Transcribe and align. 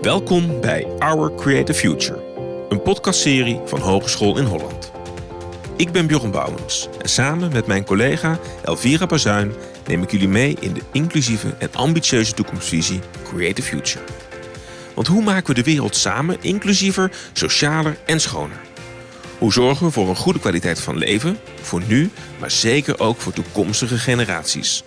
Welkom 0.00 0.60
bij 0.60 0.86
Our 0.98 1.34
Creative 1.34 1.78
Future, 1.78 2.22
een 2.68 2.82
podcastserie 2.82 3.60
van 3.64 3.80
Hogeschool 3.80 4.38
in 4.38 4.44
Holland. 4.44 4.90
Ik 5.76 5.92
ben 5.92 6.06
Bjorn 6.06 6.30
Bouwens 6.30 6.88
en 7.02 7.08
samen 7.08 7.52
met 7.52 7.66
mijn 7.66 7.84
collega 7.84 8.38
Elvira 8.62 9.06
Bazuin 9.06 9.52
neem 9.86 10.02
ik 10.02 10.10
jullie 10.10 10.28
mee 10.28 10.56
in 10.60 10.72
de 10.72 10.80
inclusieve 10.92 11.54
en 11.58 11.74
ambitieuze 11.74 12.32
toekomstvisie 12.32 13.00
Creative 13.24 13.68
Future. 13.68 14.04
Want 14.94 15.06
hoe 15.06 15.22
maken 15.22 15.46
we 15.46 15.62
de 15.62 15.70
wereld 15.70 15.96
samen 15.96 16.36
inclusiever, 16.40 17.12
socialer 17.32 17.96
en 18.06 18.20
schoner? 18.20 18.60
Hoe 19.38 19.52
zorgen 19.52 19.86
we 19.86 19.92
voor 19.92 20.08
een 20.08 20.16
goede 20.16 20.40
kwaliteit 20.40 20.80
van 20.80 20.98
leven, 20.98 21.38
voor 21.60 21.82
nu, 21.86 22.10
maar 22.38 22.50
zeker 22.50 23.00
ook 23.00 23.20
voor 23.20 23.32
toekomstige 23.32 23.98
generaties? 23.98 24.82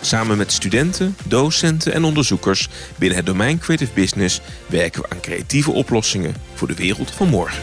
Samen 0.00 0.36
met 0.36 0.52
studenten, 0.52 1.16
docenten 1.24 1.92
en 1.92 2.04
onderzoekers 2.04 2.68
binnen 2.98 3.16
het 3.16 3.26
domein 3.26 3.58
Creative 3.58 3.92
Business 3.94 4.40
werken 4.66 5.02
we 5.02 5.10
aan 5.10 5.20
creatieve 5.20 5.70
oplossingen 5.70 6.34
voor 6.54 6.68
de 6.68 6.74
wereld 6.74 7.10
van 7.10 7.28
morgen. 7.28 7.62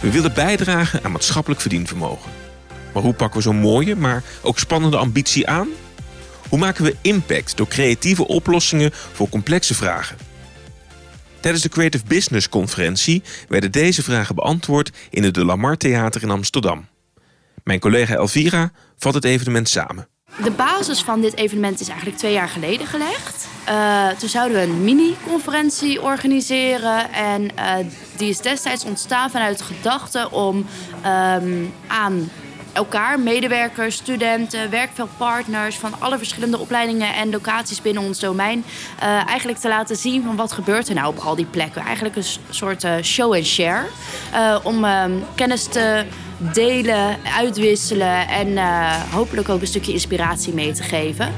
We 0.00 0.10
willen 0.10 0.34
bijdragen 0.34 1.04
aan 1.04 1.12
maatschappelijk 1.12 1.60
verdienvermogen. 1.60 2.30
Maar 2.92 3.02
hoe 3.02 3.14
pakken 3.14 3.36
we 3.36 3.44
zo'n 3.44 3.56
mooie, 3.56 3.96
maar 3.96 4.22
ook 4.42 4.58
spannende 4.58 4.96
ambitie 4.96 5.48
aan? 5.48 5.68
Hoe 6.48 6.58
maken 6.58 6.84
we 6.84 6.96
impact 7.00 7.56
door 7.56 7.68
creatieve 7.68 8.26
oplossingen 8.26 8.90
voor 8.92 9.28
complexe 9.28 9.74
vragen? 9.74 10.16
Tijdens 11.40 11.62
de 11.62 11.68
Creative 11.68 12.04
Business 12.06 12.48
Conferentie 12.48 13.22
werden 13.48 13.72
deze 13.72 14.02
vragen 14.02 14.34
beantwoord 14.34 14.90
in 15.10 15.22
het 15.22 15.34
De 15.34 15.44
Lamar 15.44 15.76
Theater 15.76 16.22
in 16.22 16.30
Amsterdam. 16.30 16.86
Mijn 17.64 17.80
collega 17.80 18.14
Elvira 18.14 18.70
vat 18.96 19.14
het 19.14 19.24
evenement 19.24 19.68
samen. 19.68 20.08
De 20.42 20.50
basis 20.50 21.02
van 21.02 21.20
dit 21.20 21.36
evenement 21.36 21.80
is 21.80 21.88
eigenlijk 21.88 22.18
twee 22.18 22.32
jaar 22.32 22.48
geleden 22.48 22.86
gelegd. 22.86 23.46
Uh, 23.68 24.08
toen 24.08 24.28
zouden 24.28 24.56
we 24.56 24.62
een 24.62 24.84
mini-conferentie 24.84 26.02
organiseren. 26.02 27.12
En 27.12 27.42
uh, 27.42 27.74
die 28.16 28.28
is 28.28 28.40
destijds 28.40 28.84
ontstaan 28.84 29.30
vanuit 29.30 29.58
de 29.58 29.64
gedachte 29.64 30.30
om 30.30 30.66
um, 31.36 31.72
aan 31.86 32.30
elkaar, 32.74 33.20
medewerkers, 33.20 33.96
studenten, 33.96 34.70
werkveldpartners 34.70 35.76
van 35.76 35.94
alle 35.98 36.18
verschillende 36.18 36.58
opleidingen 36.58 37.14
en 37.14 37.30
locaties 37.30 37.82
binnen 37.82 38.02
ons 38.02 38.20
domein, 38.20 38.64
uh, 39.02 39.28
eigenlijk 39.28 39.58
te 39.58 39.68
laten 39.68 39.96
zien 39.96 40.22
van 40.22 40.36
wat 40.36 40.52
gebeurt 40.52 40.88
er 40.88 40.94
nou 40.94 41.08
op 41.08 41.18
al 41.18 41.34
die 41.34 41.46
plekken. 41.46 41.82
Eigenlijk 41.82 42.16
een 42.16 42.24
soort 42.50 42.86
show 43.02 43.34
and 43.34 43.46
share. 43.46 43.86
om 44.62 44.84
ehm, 44.84 45.12
kennis 45.34 45.64
te 45.64 46.04
delen, 46.52 47.16
uitwisselen 47.36 48.28
en 48.28 48.58
hopelijk 49.10 49.48
ook 49.48 49.60
een 49.60 49.66
stukje 49.66 49.92
inspiratie 49.92 50.54
mee 50.54 50.72
te 50.72 50.82
geven. 50.82 51.32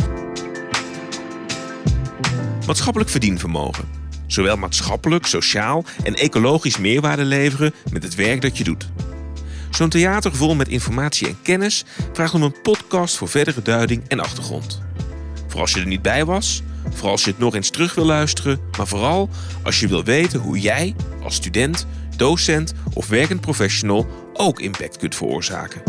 Maatschappelijk 2.66 3.10
verdienvermogen. 3.10 3.84
Zowel 4.26 4.56
maatschappelijk, 4.56 5.26
sociaal 5.26 5.84
en 6.04 6.14
ecologisch 6.14 6.78
meerwaarde 6.78 7.24
leveren 7.24 7.74
met 7.92 8.02
het 8.02 8.14
werk 8.14 8.40
dat 8.40 8.58
je 8.58 8.64
doet. 8.64 8.88
Zo'n 9.70 9.88
theater 9.88 10.34
vol 10.34 10.54
met 10.54 10.68
informatie 10.68 11.26
en 11.26 11.42
kennis 11.42 11.84
vraagt 12.12 12.34
om 12.34 12.42
een 12.42 12.60
podcast 12.62 13.16
voor 13.16 13.28
verdere 13.28 13.62
duiding 13.62 14.02
en 14.08 14.20
achtergrond. 14.20 14.82
Voor 15.48 15.60
als 15.60 15.72
je 15.72 15.80
er 15.80 15.86
niet 15.86 16.02
bij 16.02 16.24
was, 16.24 16.62
vooral 16.90 17.10
als 17.10 17.24
je 17.24 17.30
het 17.30 17.38
nog 17.38 17.54
eens 17.54 17.70
terug 17.70 17.94
wil 17.94 18.04
luisteren, 18.04 18.60
maar 18.76 18.86
vooral 18.86 19.28
als 19.62 19.80
je 19.80 19.88
wil 19.88 20.04
weten 20.04 20.40
hoe 20.40 20.60
jij 20.60 20.94
als 21.22 21.34
student, 21.34 21.86
docent 22.16 22.74
of 22.92 23.08
werkend 23.08 23.40
professional 23.40 24.06
ook 24.32 24.60
impact 24.60 24.96
kunt 24.96 25.14
veroorzaken. 25.14 25.82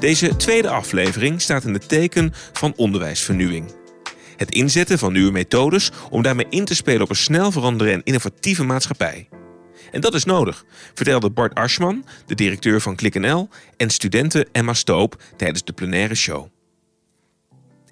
Deze 0.00 0.36
tweede 0.36 0.68
aflevering 0.68 1.40
staat 1.40 1.64
in 1.64 1.72
het 1.72 1.88
teken 1.88 2.32
van 2.52 2.72
onderwijsvernieuwing. 2.76 3.72
Het 4.36 4.50
inzetten 4.50 4.98
van 4.98 5.12
nieuwe 5.12 5.32
methodes 5.32 5.90
om 6.10 6.22
daarmee 6.22 6.46
in 6.50 6.64
te 6.64 6.74
spelen 6.74 7.02
op 7.02 7.10
een 7.10 7.16
snel 7.16 7.52
veranderende 7.52 7.98
en 7.98 8.04
innovatieve 8.04 8.64
maatschappij. 8.64 9.28
En 9.92 10.00
dat 10.00 10.14
is 10.14 10.24
nodig, 10.24 10.64
vertelde 10.94 11.30
Bart 11.30 11.54
Aschman, 11.54 12.04
de 12.26 12.34
directeur 12.34 12.80
van 12.80 12.96
ClickNL, 12.96 13.48
en 13.76 13.90
studenten 13.90 14.46
Emma 14.52 14.74
Stoop 14.74 15.22
tijdens 15.36 15.64
de 15.64 15.72
plenaire 15.72 16.14
show. 16.14 16.46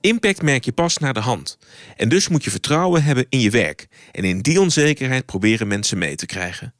Impact 0.00 0.42
merk 0.42 0.64
je 0.64 0.72
pas 0.72 0.98
naar 0.98 1.14
de 1.14 1.20
hand. 1.20 1.58
En 1.96 2.08
dus 2.08 2.28
moet 2.28 2.44
je 2.44 2.50
vertrouwen 2.50 3.04
hebben 3.04 3.26
in 3.28 3.40
je 3.40 3.50
werk. 3.50 3.86
En 4.12 4.24
in 4.24 4.40
die 4.40 4.60
onzekerheid 4.60 5.26
proberen 5.26 5.68
mensen 5.68 5.98
mee 5.98 6.14
te 6.14 6.26
krijgen. 6.26 6.74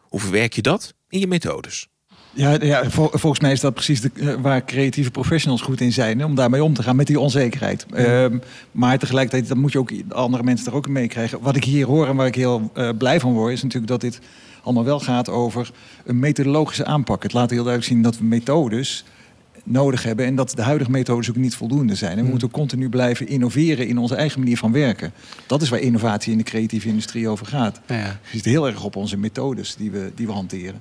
Hoe 0.00 0.20
verwerk 0.20 0.52
je 0.52 0.62
dat 0.62 0.94
in 1.08 1.18
je 1.18 1.26
methodes? 1.26 1.88
Ja, 2.32 2.56
ja 2.60 2.90
volgens 2.90 3.40
mij 3.40 3.52
is 3.52 3.60
dat 3.60 3.74
precies 3.74 4.00
de, 4.00 4.10
eh, 4.14 4.34
waar 4.40 4.64
creatieve 4.64 5.10
professionals 5.10 5.60
goed 5.60 5.80
in 5.80 5.92
zijn. 5.92 6.24
om 6.24 6.34
daarmee 6.34 6.64
om 6.64 6.74
te 6.74 6.82
gaan 6.82 6.96
met 6.96 7.06
die 7.06 7.20
onzekerheid. 7.20 7.86
Ehm, 7.92 8.38
maar 8.72 8.98
tegelijkertijd 8.98 9.54
moet 9.54 9.72
je 9.72 9.78
ook 9.78 9.92
andere 10.08 10.42
mensen 10.42 10.66
er 10.66 10.74
ook 10.74 10.86
in 10.86 10.92
meekrijgen. 10.92 11.40
Wat 11.40 11.56
ik 11.56 11.64
hier 11.64 11.86
hoor 11.86 12.06
en 12.06 12.16
waar 12.16 12.26
ik 12.26 12.34
heel 12.34 12.70
uh, 12.74 12.88
blij 12.98 13.20
van 13.20 13.32
word, 13.32 13.52
is 13.52 13.62
natuurlijk 13.62 13.90
dat 13.90 14.00
dit 14.00 14.20
allemaal 14.62 14.84
wel 14.84 15.00
gaat 15.00 15.28
over 15.28 15.70
een 16.04 16.18
methodologische 16.18 16.84
aanpak. 16.84 17.22
Het 17.22 17.32
laat 17.32 17.50
heel 17.50 17.64
duidelijk 17.64 17.92
zien 17.92 18.02
dat 18.02 18.18
we 18.18 18.24
methodes 18.24 19.04
nodig 19.64 20.02
hebben 20.02 20.26
en 20.26 20.34
dat 20.34 20.50
de 20.50 20.62
huidige 20.62 20.90
methodes 20.90 21.28
ook 21.30 21.36
niet 21.36 21.54
voldoende 21.54 21.94
zijn. 21.94 22.10
En 22.10 22.16
we 22.16 22.22
hmm. 22.22 22.30
moeten 22.30 22.50
continu 22.50 22.88
blijven 22.88 23.28
innoveren 23.28 23.88
in 23.88 23.98
onze 23.98 24.14
eigen 24.14 24.38
manier 24.38 24.56
van 24.56 24.72
werken. 24.72 25.12
Dat 25.46 25.62
is 25.62 25.68
waar 25.68 25.80
innovatie 25.80 26.32
in 26.32 26.38
de 26.38 26.44
creatieve 26.44 26.88
industrie 26.88 27.28
over 27.28 27.46
gaat. 27.46 27.80
Ja. 27.86 27.94
Het 27.94 28.18
zit 28.32 28.44
heel 28.44 28.66
erg 28.66 28.84
op 28.84 28.96
onze 28.96 29.16
methodes 29.16 29.76
die 29.76 29.90
we, 29.90 30.12
die 30.14 30.26
we 30.26 30.32
hanteren. 30.32 30.80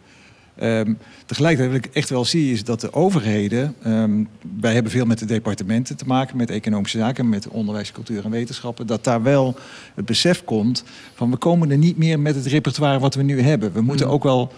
Um, 0.63 0.97
tegelijkertijd 1.25 1.75
wat 1.75 1.85
ik 1.85 1.95
echt 1.95 2.09
wel 2.09 2.25
zie 2.25 2.51
is 2.51 2.63
dat 2.63 2.81
de 2.81 2.93
overheden, 2.93 3.75
um, 3.87 4.27
wij 4.59 4.73
hebben 4.73 4.91
veel 4.91 5.05
met 5.05 5.19
de 5.19 5.25
departementen 5.25 5.97
te 5.97 6.05
maken, 6.05 6.37
met 6.37 6.49
economische 6.49 6.97
zaken, 6.97 7.29
met 7.29 7.47
onderwijs, 7.47 7.91
cultuur 7.91 8.25
en 8.25 8.31
wetenschappen, 8.31 8.87
dat 8.87 9.03
daar 9.03 9.23
wel 9.23 9.55
het 9.95 10.05
besef 10.05 10.43
komt 10.43 10.83
van 11.15 11.31
we 11.31 11.37
komen 11.37 11.71
er 11.71 11.77
niet 11.77 11.97
meer 11.97 12.19
met 12.19 12.35
het 12.35 12.45
repertoire 12.45 12.99
wat 12.99 13.15
we 13.15 13.23
nu 13.23 13.41
hebben. 13.41 13.73
We 13.73 13.81
moeten 13.81 14.05
mm. 14.05 14.11
ook 14.11 14.23
wel 14.23 14.51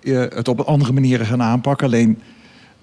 uh, 0.00 0.18
het 0.18 0.48
op 0.48 0.60
andere 0.60 0.92
manieren 0.92 1.26
gaan 1.26 1.42
aanpakken. 1.42 1.86
Alleen 1.86 2.18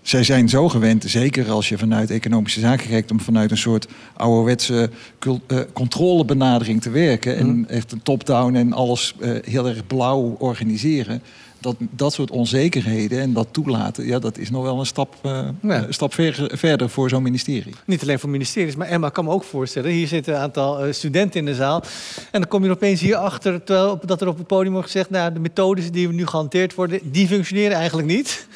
zij 0.02 0.24
zijn 0.24 0.50
zo 0.50 0.70
gewend, 0.70 1.04
zeker 1.08 1.50
als 1.50 1.70
je 1.70 1.78
vanuit 1.78 2.12
economische 2.12 2.60
zaken 2.60 2.90
kijkt, 2.90 3.12
om 3.12 3.20
vanuit 3.20 3.52
een 3.52 3.58
soort 3.58 3.88
ouderwetse 4.14 4.90
uh, 5.28 5.60
controlebenadering 5.74 6.82
te 6.82 6.90
werken. 6.90 7.38
En 7.38 7.56
mm. 7.56 7.66
echt 7.66 7.92
een 7.92 8.04
top-down 8.04 8.56
en 8.56 8.74
alles 8.74 9.16
uh, 9.20 9.38
heel 9.44 9.68
erg 9.68 9.88
blauw 9.88 10.36
organiseren 10.40 11.22
dat, 11.64 11.76
dat 11.80 12.14
soort 12.14 12.32
onzekerheden 12.32 13.20
en 13.20 13.34
dat 13.34 13.48
toelaten, 13.52 14.06
ja, 14.06 14.20
dat 14.20 14.38
is 14.38 14.50
nog 14.50 14.64
wel 14.64 14.80
een 14.80 14.86
stap, 14.86 15.16
uh, 15.26 15.48
een 15.62 15.94
stap 15.94 16.14
verder 16.38 16.90
voor 16.90 17.10
zo'n 17.10 17.24
ministerie. 17.24 17.74
Niet 17.86 18.02
alleen 18.02 18.20
voor 18.20 18.30
ministeries, 18.30 18.76
maar 18.76 18.88
Emma 18.88 19.10
kan 19.10 19.26
me 19.26 19.32
ook 19.32 19.44
voorstellen. 19.44 19.92
Hier 19.92 20.08
zitten 20.08 20.34
een 20.34 20.40
aantal 20.40 20.88
uh, 20.88 20.94
studenten 20.94 21.40
in 21.40 21.46
de 21.46 21.56
zaal. 21.56 21.84
En 22.32 22.40
dan 22.40 22.48
kom 22.48 22.64
je 22.64 22.70
opeens 22.70 23.02
hier 23.02 23.16
achter 23.16 23.62
dat 24.06 24.22
er 24.22 24.28
op 24.28 24.38
het 24.38 24.48
podium 24.48 24.74
wordt 24.74 24.92
gezegd: 24.92 25.10
nou, 25.10 25.34
de 25.34 25.40
methodes 25.40 25.92
die 25.92 26.10
nu 26.10 26.28
gehanteerd 26.28 26.76
worden, 26.76 27.00
die 27.04 27.28
functioneren 27.28 27.78
eigenlijk 27.78 28.08
niet. 28.08 28.48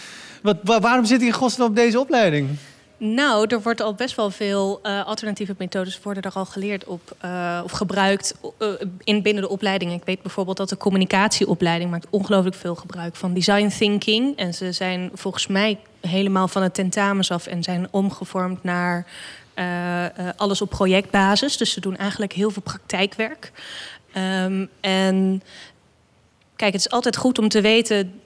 Wat, 0.41 0.57
waarom 0.63 1.05
zit 1.05 1.21
ik 1.21 1.27
in 1.27 1.33
godsnaam 1.33 1.67
op 1.67 1.75
deze 1.75 1.99
opleiding? 1.99 2.49
Nou, 2.99 3.45
er 3.47 3.61
wordt 3.61 3.81
al 3.81 3.93
best 3.93 4.15
wel 4.15 4.31
veel 4.31 4.79
uh, 4.83 5.05
alternatieve 5.05 5.55
methodes 5.57 5.99
worden 6.01 6.23
er 6.23 6.31
al 6.33 6.45
geleerd 6.45 6.85
op 6.85 7.15
uh, 7.25 7.61
of 7.63 7.71
gebruikt 7.71 8.35
uh, 8.59 8.69
in 9.03 9.21
binnen 9.21 9.43
de 9.43 9.49
opleiding. 9.49 9.91
Ik 9.93 10.03
weet 10.05 10.21
bijvoorbeeld 10.21 10.57
dat 10.57 10.69
de 10.69 10.77
communicatieopleiding 10.77 11.91
maakt 11.91 12.07
ongelooflijk 12.09 12.55
veel 12.55 12.75
gebruik 12.75 13.15
van 13.15 13.33
design 13.33 13.67
thinking. 13.67 14.37
En 14.37 14.53
ze 14.53 14.71
zijn 14.71 15.09
volgens 15.13 15.47
mij 15.47 15.79
helemaal 16.01 16.47
van 16.47 16.61
het 16.63 16.73
tentamens 16.73 17.31
af 17.31 17.47
en 17.47 17.63
zijn 17.63 17.87
omgevormd 17.91 18.63
naar 18.63 19.05
alles 20.35 20.61
op 20.61 20.69
projectbasis. 20.69 21.57
Dus 21.57 21.71
ze 21.71 21.79
doen 21.79 21.97
eigenlijk 21.97 22.33
heel 22.33 22.51
veel 22.51 22.61
praktijkwerk. 22.61 23.51
Um, 24.17 24.69
en 24.79 25.43
kijk, 26.55 26.73
het 26.73 26.81
is 26.81 26.89
altijd 26.89 27.17
goed 27.17 27.39
om 27.39 27.49
te 27.49 27.61
weten 27.61 28.21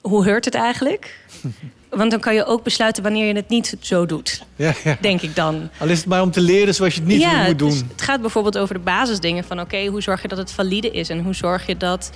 hoe 0.00 0.24
heurt 0.24 0.44
het 0.44 0.54
eigenlijk. 0.54 1.18
Want 1.96 2.10
dan 2.10 2.20
kan 2.20 2.34
je 2.34 2.44
ook 2.44 2.62
besluiten 2.62 3.02
wanneer 3.02 3.26
je 3.26 3.34
het 3.34 3.48
niet 3.48 3.76
zo 3.80 4.06
doet. 4.06 4.42
Ja, 4.56 4.72
ja. 4.84 4.96
Denk 5.00 5.20
ik 5.22 5.34
dan. 5.34 5.70
Al 5.78 5.88
is 5.88 5.98
het 5.98 6.06
maar 6.06 6.22
om 6.22 6.30
te 6.30 6.40
leren 6.40 6.74
zoals 6.74 6.94
je 6.94 7.00
het 7.00 7.08
niet 7.08 7.20
ja, 7.20 7.46
moet 7.46 7.58
doen. 7.58 7.70
Dus 7.70 7.82
het 7.90 8.02
gaat 8.02 8.20
bijvoorbeeld 8.20 8.58
over 8.58 8.74
de 8.74 8.80
basisdingen 8.80 9.44
van 9.44 9.60
oké, 9.60 9.86
hoe 9.86 10.02
zorg 10.02 10.22
je 10.22 10.28
dat 10.28 10.38
het 10.38 10.52
valide 10.52 10.90
is? 10.90 11.08
En 11.08 11.22
hoe 11.22 11.34
zorg 11.34 11.66
je 11.66 11.76
dat. 11.76 12.10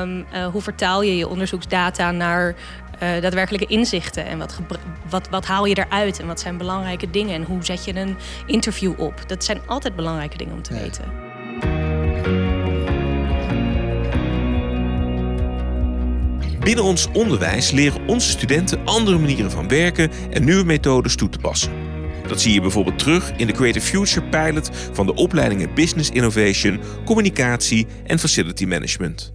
Um, 0.00 0.18
uh, 0.18 0.46
hoe 0.46 0.62
vertaal 0.62 1.02
je 1.02 1.16
je 1.16 1.28
onderzoeksdata 1.28 2.10
naar 2.10 2.54
uh, 3.02 3.22
daadwerkelijke 3.22 3.66
inzichten? 3.66 4.26
En 4.26 4.38
wat, 4.38 4.58
wat, 5.10 5.28
wat 5.28 5.46
haal 5.46 5.64
je 5.64 5.86
eruit? 5.86 6.20
En 6.20 6.26
wat 6.26 6.40
zijn 6.40 6.56
belangrijke 6.56 7.10
dingen? 7.10 7.34
En 7.34 7.42
hoe 7.42 7.64
zet 7.64 7.84
je 7.84 7.96
een 7.96 8.16
interview 8.46 9.00
op? 9.00 9.14
Dat 9.26 9.44
zijn 9.44 9.60
altijd 9.66 9.96
belangrijke 9.96 10.36
dingen 10.36 10.54
om 10.54 10.62
te 10.62 10.74
weten. 10.74 12.41
Binnen 16.64 16.84
ons 16.84 17.08
onderwijs 17.12 17.70
leren 17.70 18.08
onze 18.08 18.28
studenten 18.28 18.84
andere 18.84 19.18
manieren 19.18 19.50
van 19.50 19.68
werken 19.68 20.10
en 20.30 20.44
nieuwe 20.44 20.64
methodes 20.64 21.16
toe 21.16 21.28
te 21.28 21.38
passen. 21.38 21.72
Dat 22.26 22.40
zie 22.40 22.52
je 22.52 22.60
bijvoorbeeld 22.60 22.98
terug 22.98 23.32
in 23.36 23.46
de 23.46 23.52
Creative 23.52 23.86
Future 23.86 24.28
Pilot 24.28 24.70
van 24.92 25.06
de 25.06 25.14
opleidingen 25.14 25.74
Business 25.74 26.10
Innovation, 26.10 26.80
Communicatie 27.04 27.86
en 28.04 28.18
Facility 28.18 28.64
Management. 28.64 29.34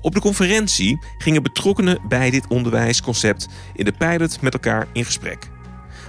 Op 0.00 0.14
de 0.14 0.20
conferentie 0.20 0.98
gingen 1.18 1.42
betrokkenen 1.42 2.00
bij 2.08 2.30
dit 2.30 2.46
onderwijsconcept 2.48 3.48
in 3.74 3.84
de 3.84 3.92
pilot 3.92 4.40
met 4.40 4.52
elkaar 4.52 4.86
in 4.92 5.04
gesprek. 5.04 5.48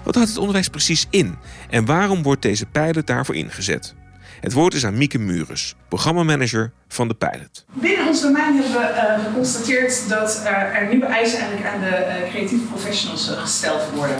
Wat 0.04 0.16
houdt 0.16 0.30
het 0.30 0.40
onderwijs 0.40 0.68
precies 0.68 1.08
in 1.10 1.36
en 1.70 1.86
waarom 1.86 2.24
wordt 2.24 2.42
deze 2.42 2.66
pilot 2.66 3.08
daarvoor 3.08 3.36
ingezet? 3.36 3.96
Het 4.40 4.54
woord 4.54 4.74
is 4.74 4.86
aan 4.86 4.98
Mieke 4.98 5.20
Mures, 5.20 5.76
programmamanager 5.88 6.72
van 6.88 7.08
de 7.08 7.14
pilot. 7.14 7.66
Binnen 7.74 8.08
ons 8.08 8.22
domein 8.22 8.56
hebben 8.56 8.72
we 8.72 8.94
uh, 8.96 9.26
geconstateerd 9.26 10.10
dat 10.10 10.42
er 10.46 10.88
nieuwe 10.90 11.06
eisen 11.06 11.40
eigenlijk 11.40 11.70
aan 11.70 11.80
de 11.80 12.24
uh, 12.24 12.30
creatieve 12.30 12.64
professionals 12.64 13.30
uh, 13.30 13.38
gesteld 13.38 13.82
worden. 13.96 14.18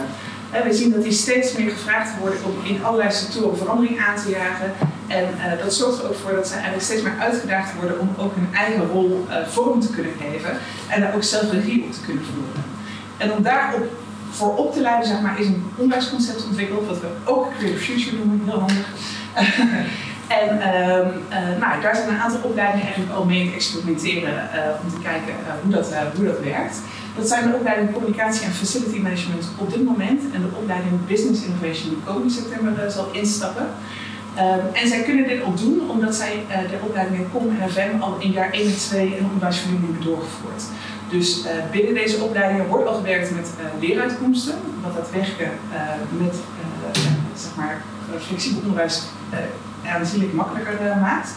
we 0.64 0.72
zien 0.72 0.90
dat 0.90 1.02
die 1.02 1.12
steeds 1.12 1.56
meer 1.56 1.70
gevraagd 1.70 2.18
worden 2.18 2.44
om 2.44 2.64
in 2.64 2.84
allerlei 2.84 3.12
sectoren 3.12 3.58
verandering 3.58 4.00
aan 4.00 4.16
te 4.16 4.30
jagen. 4.30 4.72
En 5.06 5.26
dat 5.62 5.74
zorgt 5.74 5.98
er 5.98 6.08
ook 6.08 6.16
voor 6.16 6.34
dat 6.34 6.46
ze 6.46 6.52
eigenlijk 6.52 6.84
steeds 6.84 7.02
meer 7.02 7.18
uitgedaagd 7.18 7.74
worden 7.74 8.00
om 8.00 8.14
ook 8.18 8.34
hun 8.34 8.48
eigen 8.54 8.86
rol 8.86 9.26
vorm 9.48 9.80
te 9.80 9.90
kunnen 9.90 10.12
geven 10.20 10.58
en 10.88 11.00
daar 11.00 11.14
ook 11.14 11.22
zelf 11.22 11.52
regie 11.52 11.84
op 11.84 11.92
te 11.92 12.00
kunnen 12.00 12.24
voeren. 12.24 12.64
En 13.16 13.32
om 13.32 13.42
daarop 13.42 13.92
voor 14.30 14.56
op 14.56 14.72
te 14.72 14.80
leiden, 14.80 15.08
zeg 15.08 15.20
maar, 15.20 15.40
is 15.40 15.46
een 15.46 15.64
onderwijsconcept 15.76 16.44
ontwikkeld, 16.44 16.86
wat 16.86 17.00
we 17.00 17.08
ook 17.24 17.48
Creative 17.58 17.84
Future 17.84 18.16
noemen, 18.16 18.40
heel 18.44 18.58
handig. 18.58 18.88
en 20.40 20.50
um, 20.50 21.08
uh, 21.30 21.60
nou, 21.60 21.80
daar 21.82 21.96
zijn 21.96 22.08
een 22.08 22.20
aantal 22.20 22.40
opleidingen 22.42 22.86
eigenlijk 22.86 23.16
al 23.16 23.24
mee 23.24 23.48
te 23.48 23.54
experimenteren 23.54 24.34
uh, 24.34 24.82
om 24.82 24.90
te 24.90 25.00
kijken 25.02 25.34
uh, 25.46 25.52
hoe, 25.62 25.72
dat, 25.72 25.94
hoe 26.16 26.24
dat 26.24 26.40
werkt. 26.40 26.76
Dat 27.16 27.28
zijn 27.28 27.50
de 27.50 27.56
opleidingen 27.56 27.92
Communicatie 27.92 28.44
en 28.44 28.52
Facility 28.52 28.98
Management 28.98 29.44
op 29.56 29.70
dit 29.72 29.84
moment 29.84 30.20
en 30.34 30.40
de 30.40 30.56
opleiding 30.60 31.06
Business 31.06 31.44
Innovation 31.44 31.88
die 31.88 32.02
komende 32.04 32.30
september 32.30 32.90
zal 32.90 33.08
instappen. 33.12 33.66
Um, 34.38 34.74
en 34.74 34.88
zij 34.88 35.02
kunnen 35.02 35.28
dit 35.28 35.42
ook 35.42 35.58
doen 35.58 35.90
omdat 35.90 36.14
zij 36.14 36.44
de 36.70 36.78
opleidingen 36.86 37.30
COM 37.32 37.56
en 37.60 37.70
FM 37.70 38.00
al 38.00 38.16
in 38.18 38.30
jaar 38.30 38.50
1 38.50 38.66
en 38.66 38.76
2 38.76 39.16
in 39.16 39.24
onderwijsvernieuwing 39.24 39.88
hebben 39.92 40.06
doorgevoerd. 40.06 40.62
Dus 41.08 41.44
binnen 41.70 41.94
deze 41.94 42.22
opleidingen 42.22 42.66
wordt 42.66 42.86
al 42.86 42.94
gewerkt 42.94 43.34
met 43.34 43.50
leeruitkomsten, 43.80 44.54
wat 44.82 44.94
dat 44.94 45.10
werken 45.10 45.50
uh, 45.72 46.22
met 46.22 46.36
maar, 47.60 47.82
flexibel 48.26 48.60
onderwijs 48.60 49.02
aanzienlijk 49.86 50.32
makkelijker 50.32 50.96
maakt. 51.00 51.30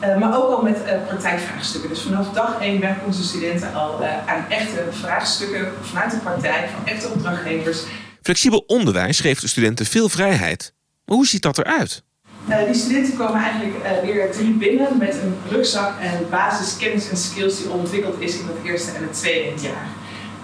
maar 0.00 0.36
ook 0.36 0.50
al 0.50 0.62
met 0.62 1.06
praktijkvraagstukken. 1.06 1.88
Dus 1.88 2.02
vanaf 2.02 2.28
dag 2.28 2.60
1 2.60 2.80
werken 2.80 3.06
onze 3.06 3.22
studenten 3.22 3.74
al 3.74 4.04
aan 4.04 4.44
echte 4.48 4.84
vraagstukken 4.90 5.72
vanuit 5.82 6.10
de 6.10 6.16
praktijk 6.16 6.68
van 6.68 6.86
echte 6.86 7.08
opdrachtgevers. 7.08 7.82
Flexibel 8.22 8.64
onderwijs 8.66 9.20
geeft 9.20 9.40
de 9.40 9.48
studenten 9.48 9.86
veel 9.86 10.08
vrijheid. 10.08 10.74
Maar 11.04 11.16
hoe 11.16 11.26
ziet 11.26 11.42
dat 11.42 11.58
eruit? 11.58 12.02
Uh, 12.48 12.64
die 12.64 12.74
studenten 12.74 13.16
komen 13.16 13.40
eigenlijk 13.40 13.74
uh, 13.84 14.10
weer 14.10 14.32
drie 14.32 14.52
binnen 14.52 14.98
met 14.98 15.14
een 15.14 15.34
rugzak 15.50 16.00
en 16.00 16.26
basiskennis 16.30 17.08
en 17.08 17.16
skills 17.16 17.56
die 17.56 17.70
ontwikkeld 17.70 18.20
is 18.20 18.38
in 18.38 18.46
het 18.46 18.64
eerste 18.64 18.90
en 18.90 19.02
het 19.02 19.12
tweede 19.12 19.62
jaar. 19.62 19.86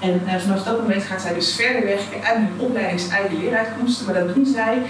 En 0.00 0.22
uh, 0.24 0.34
vanaf 0.36 0.62
dat 0.62 0.80
moment 0.80 1.02
gaat 1.02 1.22
zij 1.22 1.34
dus 1.34 1.54
verder 1.54 1.84
werken 1.84 2.24
aan 2.24 2.36
hun 2.36 2.66
opleidings 2.66 3.08
eigen 3.08 3.40
leeruitkomsten, 3.40 4.06
maar 4.06 4.14
dat 4.14 4.34
doen 4.34 4.46
zij 4.46 4.82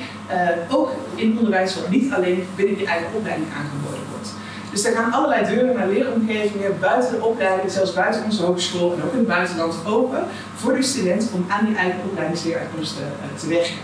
ook 0.70 0.92
in 1.14 1.36
onderwijs 1.38 1.74
wat 1.74 1.90
niet 1.90 2.12
alleen 2.12 2.46
binnen 2.56 2.76
die 2.76 2.86
eigen 2.86 3.08
opleiding 3.14 3.48
aangeboden 3.56 4.04
wordt. 4.10 4.34
Dus 4.70 4.84
er 4.84 4.96
gaan 4.96 5.12
allerlei 5.12 5.54
deuren 5.54 5.76
naar 5.76 5.88
leeromgevingen, 5.88 6.80
buiten 6.80 7.10
de 7.10 7.24
opleiding, 7.24 7.70
zelfs 7.70 7.92
buiten 7.92 8.24
onze 8.24 8.42
hogeschool 8.42 8.92
en 8.92 9.02
ook 9.02 9.12
in 9.12 9.18
het 9.18 9.28
buitenland 9.28 9.74
open 9.86 10.24
voor 10.54 10.74
de 10.74 10.82
student 10.82 11.30
om 11.32 11.46
aan 11.48 11.64
die 11.66 11.76
eigen 11.76 12.00
opleidingsleeruitkomsten 12.10 13.04
te 13.36 13.48
werken. 13.48 13.76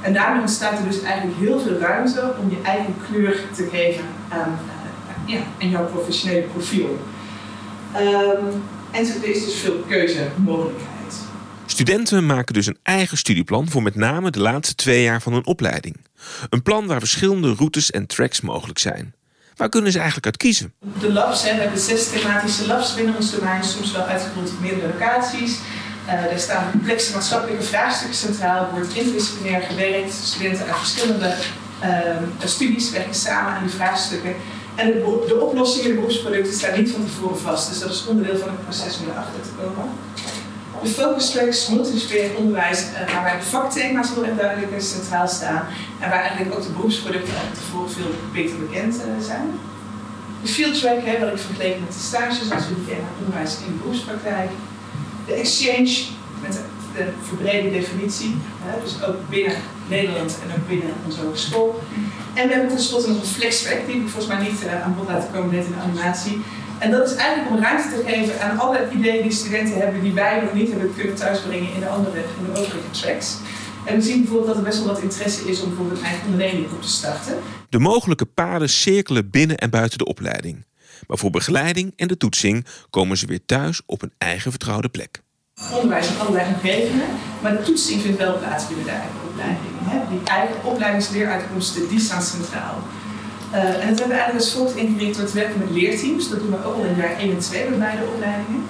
En 0.00 0.12
daarmee 0.12 0.40
ontstaat 0.40 0.78
er 0.78 0.84
dus 0.84 1.02
eigenlijk 1.02 1.38
heel 1.38 1.60
veel 1.60 1.78
ruimte 1.78 2.32
om 2.42 2.50
je 2.50 2.58
eigen 2.62 2.94
kleur 3.10 3.40
te 3.54 3.68
geven 3.72 4.04
aan, 4.28 4.58
uh, 5.26 5.34
ja, 5.34 5.40
aan 5.62 5.70
jouw 5.70 5.86
professionele 5.86 6.42
profiel. 6.42 6.98
Um, 7.96 8.62
en 8.98 9.22
er 9.22 9.28
is 9.28 9.44
dus 9.44 9.54
veel 9.54 9.84
keuzemogelijkheid. 9.88 11.14
Studenten 11.66 12.26
maken 12.26 12.54
dus 12.54 12.66
een 12.66 12.78
eigen 12.82 13.16
studieplan 13.16 13.68
voor 13.68 13.82
met 13.82 13.94
name 13.94 14.30
de 14.30 14.40
laatste 14.40 14.74
twee 14.74 15.02
jaar 15.02 15.22
van 15.22 15.32
hun 15.32 15.46
opleiding. 15.46 15.96
Een 16.48 16.62
plan 16.62 16.86
waar 16.86 16.98
verschillende 16.98 17.54
routes 17.54 17.90
en 17.90 18.06
tracks 18.06 18.40
mogelijk 18.40 18.78
zijn. 18.78 19.14
Waar 19.56 19.68
kunnen 19.68 19.92
ze 19.92 19.96
eigenlijk 19.96 20.26
uit 20.26 20.36
kiezen? 20.36 20.72
De 21.00 21.12
labs, 21.12 21.42
hè, 21.42 21.54
we 21.54 21.60
hebben 21.60 21.80
zes 21.80 22.10
thematische 22.10 22.66
labs 22.66 22.94
binnen 22.94 23.16
ons 23.16 23.30
domein, 23.30 23.64
soms 23.64 23.92
wel 23.92 24.04
uitgerold 24.04 24.50
op 24.50 24.60
meerdere 24.60 24.88
locaties. 24.92 25.58
Uh, 26.06 26.12
er 26.12 26.38
staan 26.38 26.70
complexe 26.70 27.12
maatschappelijke 27.12 27.64
vraagstukken 27.64 28.16
centraal, 28.16 28.64
er 28.64 28.70
wordt 28.70 28.94
interdisciplinair 28.94 29.62
gewerkt. 29.62 30.12
Studenten 30.12 30.66
uit 30.66 30.76
verschillende 30.76 31.34
uh, 31.84 32.48
studies 32.48 32.90
werken 32.90 33.14
samen 33.14 33.52
aan 33.52 33.62
die 33.62 33.74
vraagstukken. 33.74 34.34
En 34.80 34.86
de, 34.86 35.24
de 35.26 35.40
oplossingen, 35.40 35.88
de 35.88 35.94
beroepsproducten 35.94 36.52
staan 36.52 36.78
niet 36.78 36.90
van 36.90 37.04
tevoren 37.04 37.38
vast. 37.38 37.68
Dus 37.68 37.78
dat 37.78 37.90
is 37.90 38.06
onderdeel 38.06 38.38
van 38.38 38.48
het 38.48 38.62
proces 38.64 38.98
om 39.00 39.10
erachter 39.10 39.40
te 39.42 39.54
komen. 39.60 39.88
De 40.82 40.88
focus 40.88 41.30
tracks, 41.30 41.68
multidisciplinair 41.68 42.36
onderwijs, 42.36 42.80
uh, 42.80 43.14
waarbij 43.14 43.38
de 43.38 43.44
vakthema's 43.44 44.08
heel 44.14 44.24
erg 44.24 44.36
duidelijk 44.36 44.82
centraal 44.82 45.28
staan. 45.28 45.62
En 46.00 46.10
waar 46.10 46.20
eigenlijk 46.20 46.54
ook 46.54 46.62
de 46.62 46.72
beroepsproducten 46.72 47.32
van 47.32 47.52
tevoren 47.52 47.90
veel 47.90 48.14
beter 48.32 48.58
bekend 48.58 48.94
zijn. 49.20 49.46
De 50.42 50.48
field 50.48 50.78
track, 50.80 51.04
hè, 51.04 51.18
wat 51.18 51.32
ik 51.32 51.38
vergeleken 51.38 51.80
met 51.80 51.92
de 51.92 51.98
stages, 51.98 52.48
zoals 52.48 52.64
jullie 52.68 52.86
kennen, 52.86 53.10
onderwijs 53.18 53.56
in 53.66 53.72
de 53.72 53.78
beroepspraktijk 53.82 54.50
de 55.26 55.34
exchange 55.34 55.94
met 56.42 56.52
de, 56.52 56.62
de 56.96 57.04
verbrede 57.22 57.70
definitie, 57.70 58.36
hè, 58.62 58.80
dus 58.82 59.04
ook 59.04 59.16
binnen 59.28 59.56
Nederland 59.88 60.38
en 60.42 60.54
ook 60.56 60.68
binnen 60.68 60.92
onze 61.06 61.20
hogeschool. 61.20 61.80
En 62.38 62.48
we 62.48 62.54
hebben 62.54 62.70
tenslotte 62.76 63.08
nog 63.08 63.20
een 63.20 63.26
flextrack, 63.26 63.86
die 63.86 63.96
ik 63.96 64.08
volgens 64.08 64.26
mij 64.26 64.42
niet 64.48 64.62
uh, 64.64 64.84
aan 64.84 64.94
bod 64.96 65.08
laten 65.08 65.32
komen 65.32 65.54
net 65.54 65.64
in 65.64 65.72
de 65.72 65.78
animatie. 65.78 66.40
En 66.78 66.90
dat 66.90 67.10
is 67.10 67.14
eigenlijk 67.16 67.50
om 67.50 67.62
ruimte 67.62 67.88
te 67.88 68.02
geven 68.06 68.40
aan 68.40 68.58
alle 68.58 68.88
ideeën 68.92 69.22
die 69.22 69.32
studenten 69.32 69.76
hebben, 69.76 70.02
die 70.02 70.12
wij 70.12 70.40
nog 70.40 70.52
niet 70.52 70.70
hebben 70.70 70.94
kunnen 70.94 71.14
thuisbrengen 71.14 71.74
in 71.74 71.80
de 71.80 71.88
andere, 71.88 72.16
in 72.16 72.52
de 72.52 72.60
overige 72.60 72.90
tracks. 72.90 73.36
En 73.84 73.94
we 73.94 74.02
zien 74.02 74.18
bijvoorbeeld 74.18 74.46
dat 74.46 74.56
er 74.56 74.62
best 74.62 74.78
wel 74.78 74.92
wat 74.92 75.02
interesse 75.02 75.50
is 75.50 75.60
om 75.60 75.68
bijvoorbeeld 75.68 75.98
een 75.98 76.04
eigen 76.04 76.24
onderneming 76.24 76.72
op 76.72 76.82
te 76.82 76.88
starten. 76.88 77.38
De 77.68 77.78
mogelijke 77.78 78.26
paden 78.26 78.68
cirkelen 78.68 79.30
binnen 79.30 79.56
en 79.56 79.70
buiten 79.70 79.98
de 79.98 80.04
opleiding. 80.04 80.66
Maar 81.06 81.18
voor 81.18 81.30
begeleiding 81.30 81.92
en 81.96 82.08
de 82.08 82.16
toetsing 82.16 82.66
komen 82.90 83.16
ze 83.16 83.26
weer 83.26 83.44
thuis 83.46 83.82
op 83.86 84.02
een 84.02 84.12
eigen 84.18 84.50
vertrouwde 84.50 84.88
plek. 84.88 85.22
Onderwijs 85.72 86.08
in 86.08 86.18
allerlei 86.18 86.54
omgevingen, 86.54 87.06
maar 87.42 87.56
de 87.56 87.62
toetsing 87.62 88.02
vindt 88.02 88.18
wel 88.18 88.38
plaats 88.38 88.66
binnen 88.66 88.84
de 88.84 88.90
eigen 88.90 89.27
opleiding. 89.38 90.08
Die 90.10 90.20
eigen 90.24 90.56
opleidingsleeruitkomsten 90.64 91.88
die 91.88 92.00
staan 92.00 92.22
centraal. 92.22 92.74
Uh, 93.52 93.58
en 93.58 93.88
dat 93.88 93.98
hebben 93.98 94.08
we 94.08 94.22
eigenlijk 94.22 94.44
als 94.44 94.52
volgt 94.52 94.76
ingericht 94.76 95.18
door 95.18 95.26
te 95.26 95.34
werken 95.34 95.58
met 95.58 95.70
leerteams. 95.70 96.28
Dat 96.28 96.38
doen 96.40 96.50
we 96.50 96.64
ook 96.64 96.74
al 96.74 96.84
in 96.84 96.96
jaar 96.96 97.16
1 97.18 97.30
en 97.30 97.38
2 97.38 97.68
bij 97.68 97.78
beide 97.78 98.02
opleidingen. 98.14 98.62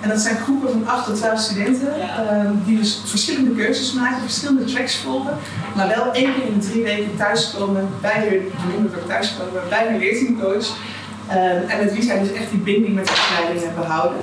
En 0.00 0.08
dat 0.08 0.20
zijn 0.20 0.36
groepen 0.36 0.70
van 0.70 0.86
8 0.86 1.06
tot 1.06 1.16
12 1.16 1.40
studenten 1.40 1.94
uh, 1.98 2.50
die 2.64 2.78
dus 2.78 3.02
verschillende 3.04 3.50
keuzes 3.50 3.92
maken, 3.92 4.20
verschillende 4.20 4.64
tracks 4.64 4.96
volgen, 4.96 5.38
maar 5.76 5.88
wel 5.88 6.12
één 6.12 6.34
keer 6.34 6.46
in 6.46 6.58
de 6.58 6.66
drie 6.66 6.82
weken 6.82 7.16
thuiskomen 7.16 7.88
bij 8.00 8.28
hun, 8.28 8.90
thuiskomen 9.06 9.62
bij 9.68 9.86
hun 9.88 9.98
leerteamcoach 9.98 10.66
uh, 11.28 11.72
en 11.72 11.78
met 11.84 11.92
wie 11.92 12.02
zij 12.02 12.18
dus 12.18 12.32
echt 12.32 12.50
die 12.50 12.58
binding 12.58 12.94
met 12.94 13.06
de 13.06 13.12
opleiding 13.12 13.74
behouden. 13.74 14.18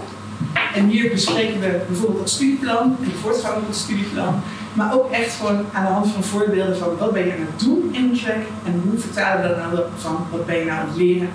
En 0.76 0.88
hier 0.88 1.10
bespreken 1.10 1.60
we 1.60 1.82
bijvoorbeeld 1.88 2.20
het 2.20 2.30
studieplan 2.30 2.98
en 3.02 3.10
de 3.10 3.18
voortgang 3.22 3.58
op 3.58 3.68
het 3.68 3.76
studieplan. 3.76 4.44
Maar 4.80 4.94
ook 4.94 5.12
echt 5.12 5.36
gewoon 5.36 5.66
aan 5.74 5.86
de 5.86 5.92
hand 5.92 6.12
van 6.12 6.24
voorbeelden 6.24 6.78
van 6.78 6.98
wat 6.98 7.14
ben 7.14 7.26
je 7.26 7.32
aan 7.32 7.48
het 7.52 7.60
doen 7.60 7.90
in 7.92 8.04
een 8.04 8.20
track 8.20 8.44
en 8.66 8.82
hoe 8.86 9.00
vertalen 9.00 9.42
we 9.42 9.48
dat 9.48 9.58
nou 9.58 9.80
van 9.98 10.28
wat 10.32 10.46
ben 10.46 10.58
je 10.58 10.66
nou 10.66 10.80
aan 10.80 10.88
het 10.88 10.98
leren 10.98 11.30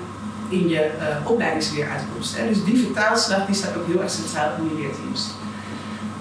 in 0.48 0.68
je 0.68 0.90
uh, 0.98 1.30
opleidingsleeruitkomsten. 1.30 2.46
Dus 2.46 2.64
die 2.64 2.78
vertaalslag 2.78 3.46
die 3.46 3.54
staat 3.54 3.76
ook 3.76 3.86
heel 3.86 4.02
erg 4.02 4.10
centraal 4.10 4.50
in 4.58 4.68
die 4.68 4.78
leerteams. 4.78 5.30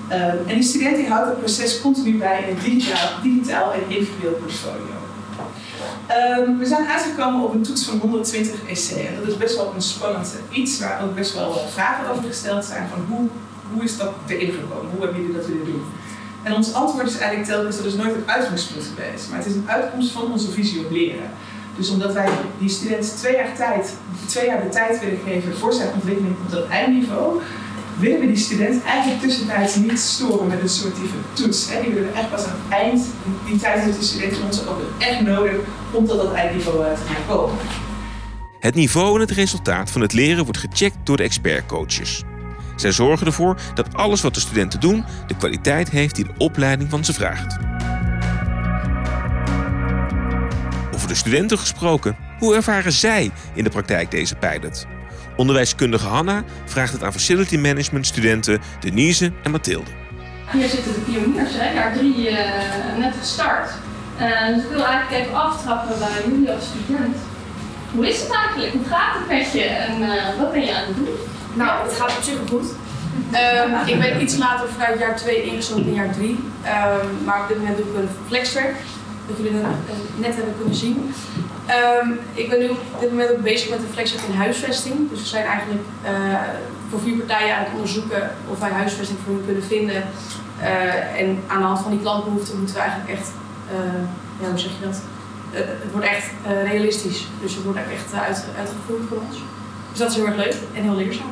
Uh, 0.10 0.50
en 0.52 0.56
die 0.56 0.64
student 0.64 0.96
die 0.96 1.08
houdt 1.08 1.30
het 1.30 1.40
proces 1.40 1.82
continu 1.82 2.18
bij 2.18 2.44
in 2.44 2.56
een 2.56 2.64
digitaal, 2.64 3.10
digitaal 3.22 3.74
en 3.74 3.82
individueel 3.88 4.34
portfolio. 4.34 4.94
Um, 6.40 6.58
we 6.58 6.66
zijn 6.66 6.88
uitgekomen 6.88 7.44
op 7.44 7.54
een 7.54 7.62
toets 7.62 7.86
van 7.86 7.98
120 7.98 8.64
EC. 8.68 9.06
En 9.08 9.16
dat 9.20 9.28
is 9.28 9.38
best 9.38 9.56
wel 9.56 9.72
een 9.76 9.82
spannend 9.82 10.36
iets 10.52 10.80
waar 10.80 11.04
ook 11.04 11.16
best 11.16 11.34
wel 11.34 11.54
vragen 11.70 12.12
over 12.12 12.24
gesteld 12.24 12.66
zijn 12.66 12.88
van 12.90 13.00
hoe, 13.10 13.28
hoe 13.74 13.84
is 13.84 13.98
dat 13.98 14.14
erin 14.28 14.52
gekomen? 14.52 14.92
Hoe 14.92 15.02
hebben 15.02 15.22
jullie 15.22 15.36
dat 15.36 15.48
willen 15.48 15.66
doen? 15.66 15.84
En 16.44 16.54
ons 16.54 16.74
antwoord 16.74 17.08
is 17.08 17.18
eigenlijk 17.18 17.50
telkens, 17.50 17.78
dat 17.78 17.86
is 17.86 17.94
nooit 17.94 18.16
een 18.16 18.24
uitgangspunt 18.30 18.86
geweest, 18.96 19.30
maar 19.30 19.38
het 19.38 19.48
is 19.48 19.56
een 19.56 19.70
uitkomst 19.70 20.12
van 20.12 20.32
onze 20.32 20.52
visie 20.52 20.80
op 20.80 20.92
leren. 20.92 21.30
Dus 21.78 21.90
omdat 21.90 22.14
wij 22.14 22.28
die 22.60 22.70
student 22.70 23.18
twee 23.18 23.36
jaar, 23.36 23.56
tijd, 23.56 23.94
twee 24.26 24.46
jaar 24.46 24.62
de 24.62 24.70
tijd 24.70 25.00
willen 25.00 25.20
geven 25.26 25.58
voor 25.58 25.74
zijn 25.74 25.94
ontwikkeling 25.94 26.36
op 26.46 26.52
dat 26.52 26.68
eindniveau, 26.68 27.42
willen 28.00 28.20
we 28.20 28.28
die 28.28 28.38
student 28.38 28.84
eigenlijk 28.84 29.22
tussentijds 29.22 29.76
niet 29.76 30.00
storen 30.00 30.48
met 30.48 30.62
een 30.62 30.70
soort 30.70 30.96
toets. 31.34 31.70
Hè. 31.70 31.82
Die 31.82 31.94
willen 31.94 32.12
we 32.12 32.20
echt 32.20 32.30
pas 32.30 32.46
aan 32.46 32.60
het 32.64 32.74
eind, 32.80 33.06
die 33.46 33.58
tijd 33.58 33.80
heeft 33.80 34.00
de 34.00 34.06
student 34.06 34.34
van 34.34 34.46
ons 34.46 34.68
ook 34.68 34.82
echt 34.98 35.22
nodig 35.22 35.56
om 35.92 36.06
tot 36.06 36.18
dat 36.18 36.34
eindniveau 36.34 36.86
eh, 36.86 36.92
te 36.92 37.14
gaan 37.14 37.38
komen. 37.38 37.56
Het 38.60 38.76
niveau 38.76 39.16
en 39.16 39.20
het 39.20 39.32
resultaat 39.32 39.92
van 39.92 40.02
het 40.02 40.14
leren 40.14 40.44
wordt 40.44 40.60
gecheckt 40.60 40.98
door 41.04 41.18
de 41.18 41.24
expertcoaches. 41.24 42.24
Zij 42.84 42.92
zorgen 42.92 43.28
ervoor 43.28 43.58
dat 43.74 43.96
alles 43.96 44.22
wat 44.22 44.34
de 44.34 44.40
studenten 44.40 44.80
doen 44.80 45.06
de 45.28 45.36
kwaliteit 45.36 45.90
heeft 45.90 46.16
die 46.16 46.26
de 46.26 46.34
opleiding 46.38 46.90
van 46.90 47.06
ze 47.06 47.14
vraagt. 47.14 47.58
Over 50.94 51.08
de 51.08 51.16
studenten 51.16 51.58
gesproken, 51.58 52.16
hoe 52.40 52.56
ervaren 52.56 52.92
zij 52.92 53.32
in 53.54 53.64
de 53.64 53.70
praktijk 53.70 54.12
deze 54.12 54.36
pilot? 54.36 54.86
Onderwijskundige 55.36 56.08
Hanna 56.08 56.44
vraagt 56.66 56.94
het 56.94 57.04
aan 57.04 57.12
facility 57.12 57.58
management 57.58 58.08
studenten 58.08 58.62
Denise 58.80 59.32
en 59.44 59.52
Mathilde. 59.52 59.92
Hier 60.52 60.70
zitten 60.70 60.94
de 60.94 61.00
pioniers, 61.00 61.52
hè, 61.54 61.74
jaar 61.74 61.94
drie 61.94 62.30
uh, 62.30 62.38
net 62.98 63.14
gestart. 63.20 63.72
Uh, 64.22 64.48
dus 64.48 64.64
ik 64.64 64.70
wil 64.70 64.86
eigenlijk 64.86 65.24
even 65.24 65.42
aftrappen 65.42 66.00
bij 66.00 66.10
jullie 66.26 66.52
als 66.52 66.64
student. 66.66 67.16
hoe 67.92 68.10
is 68.10 68.22
het 68.22 68.32
eigenlijk? 68.32 68.74
Hoe 68.74 68.86
gaat 68.86 69.16
het 69.16 69.28
met 69.28 69.52
je? 69.52 69.64
En 69.64 70.02
uh, 70.02 70.40
wat 70.40 70.52
ben 70.52 70.62
je 70.62 70.76
aan 70.76 70.86
het 70.86 70.96
doen? 70.96 71.08
Nou, 71.54 71.88
het 71.88 71.94
gaat 71.94 72.18
op 72.18 72.24
zich 72.24 72.38
goed. 72.50 72.66
Um, 73.32 73.88
ik 73.88 74.00
ben 74.00 74.22
iets 74.22 74.38
later 74.38 74.70
vanuit 74.70 75.00
jaar 75.00 75.16
2 75.16 75.44
ingezonden 75.44 75.86
in 75.86 75.94
jaar 75.94 76.14
3. 76.14 76.30
Um, 76.30 77.26
maar 77.26 77.42
op 77.42 77.48
dit 77.48 77.58
moment 77.58 77.78
doe 77.78 77.86
ik 77.86 77.96
een 77.96 78.10
flexwerk. 78.28 78.76
Dat 79.28 79.38
jullie 79.38 79.52
net 80.16 80.36
hebben 80.36 80.54
kunnen 80.58 80.76
zien. 80.76 81.14
Um, 82.02 82.20
ik 82.34 82.50
ben 82.50 82.60
nu 82.60 82.70
op 82.70 83.00
dit 83.00 83.10
moment 83.10 83.32
ook 83.32 83.42
bezig 83.42 83.70
met 83.70 83.80
een 83.80 83.94
flexwerk 83.94 84.24
in 84.24 84.36
huisvesting. 84.36 85.10
Dus 85.10 85.20
we 85.20 85.28
zijn 85.28 85.46
eigenlijk 85.46 85.82
uh, 86.06 86.10
voor 86.90 87.00
vier 87.00 87.18
partijen 87.18 87.56
aan 87.56 87.64
het 87.64 87.74
onderzoeken 87.74 88.32
of 88.50 88.60
wij 88.60 88.70
huisvesting 88.70 89.20
voor 89.26 89.34
hen 89.34 89.46
kunnen 89.46 89.64
vinden. 89.64 90.04
Uh, 90.60 91.20
en 91.22 91.44
aan 91.48 91.62
de 91.62 91.68
hand 91.68 91.80
van 91.80 91.92
die 91.92 92.02
klantbehoeften 92.02 92.58
moeten 92.58 92.76
we 92.76 92.82
eigenlijk 92.82 93.12
echt, 93.12 93.32
ja, 94.42 94.50
hoe 94.50 94.60
zeg 94.60 94.72
je 94.80 94.86
dat? 94.86 95.02
het 95.54 95.92
wordt 95.92 96.08
echt 96.08 96.30
realistisch. 96.64 97.28
Dus 97.42 97.56
het 97.56 97.64
wordt 97.64 97.80
echt 97.80 98.22
uit, 98.28 98.46
uitgevoerd 98.58 99.02
voor 99.10 99.18
ons. 99.28 99.38
Dus 99.90 100.00
dat 100.00 100.10
is 100.10 100.16
heel 100.16 100.26
erg 100.26 100.36
leuk 100.36 100.56
en 100.74 100.84
heel 100.84 100.96
leerzaam. 100.96 101.32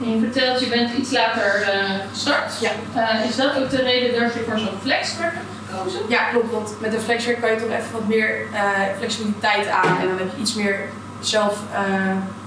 En 0.00 0.10
je 0.10 0.18
vertelt, 0.20 0.60
je 0.60 0.68
bent 0.68 0.94
iets 0.94 1.10
later 1.10 1.60
uh, 1.60 1.94
gestart. 2.12 2.60
Ja. 2.60 2.70
Uh, 2.96 3.28
is 3.28 3.36
dat 3.36 3.56
ook 3.56 3.70
de 3.70 3.82
reden 3.82 4.20
dat 4.20 4.34
je 4.34 4.44
voor 4.48 4.58
zo'n 4.58 4.78
flexwerk 4.82 5.34
hebt 5.34 5.46
gekozen? 5.66 6.00
Ja, 6.08 6.24
klopt. 6.24 6.50
Want 6.50 6.74
met 6.80 6.94
een 6.94 7.00
flexwerk 7.00 7.40
kan 7.40 7.50
je 7.50 7.56
toch 7.56 7.70
even 7.70 7.92
wat 7.92 8.06
meer 8.06 8.46
uh, 8.52 8.70
flexibiliteit 8.98 9.68
aan. 9.68 9.98
En 10.00 10.08
dan 10.08 10.18
heb 10.18 10.30
je 10.34 10.40
iets 10.40 10.54
meer 10.54 10.80
zelf 11.20 11.58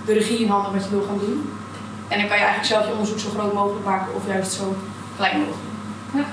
de 0.05 0.13
regie 0.13 0.39
in 0.39 0.47
handen 0.47 0.73
wat 0.73 0.83
je 0.83 0.89
wil 0.89 1.05
gaan 1.07 1.19
doen. 1.19 1.53
En 2.07 2.19
dan 2.19 2.27
kan 2.27 2.37
je 2.37 2.43
eigenlijk 2.43 2.65
zelf 2.65 2.85
je 2.85 2.91
onderzoek 2.91 3.19
zo 3.19 3.29
groot 3.29 3.53
mogelijk 3.53 3.85
maken 3.85 4.15
of 4.15 4.27
juist 4.27 4.51
zo 4.51 4.75
klein 5.17 5.37
mogelijk. 5.37 5.59
Ja. 6.13 6.25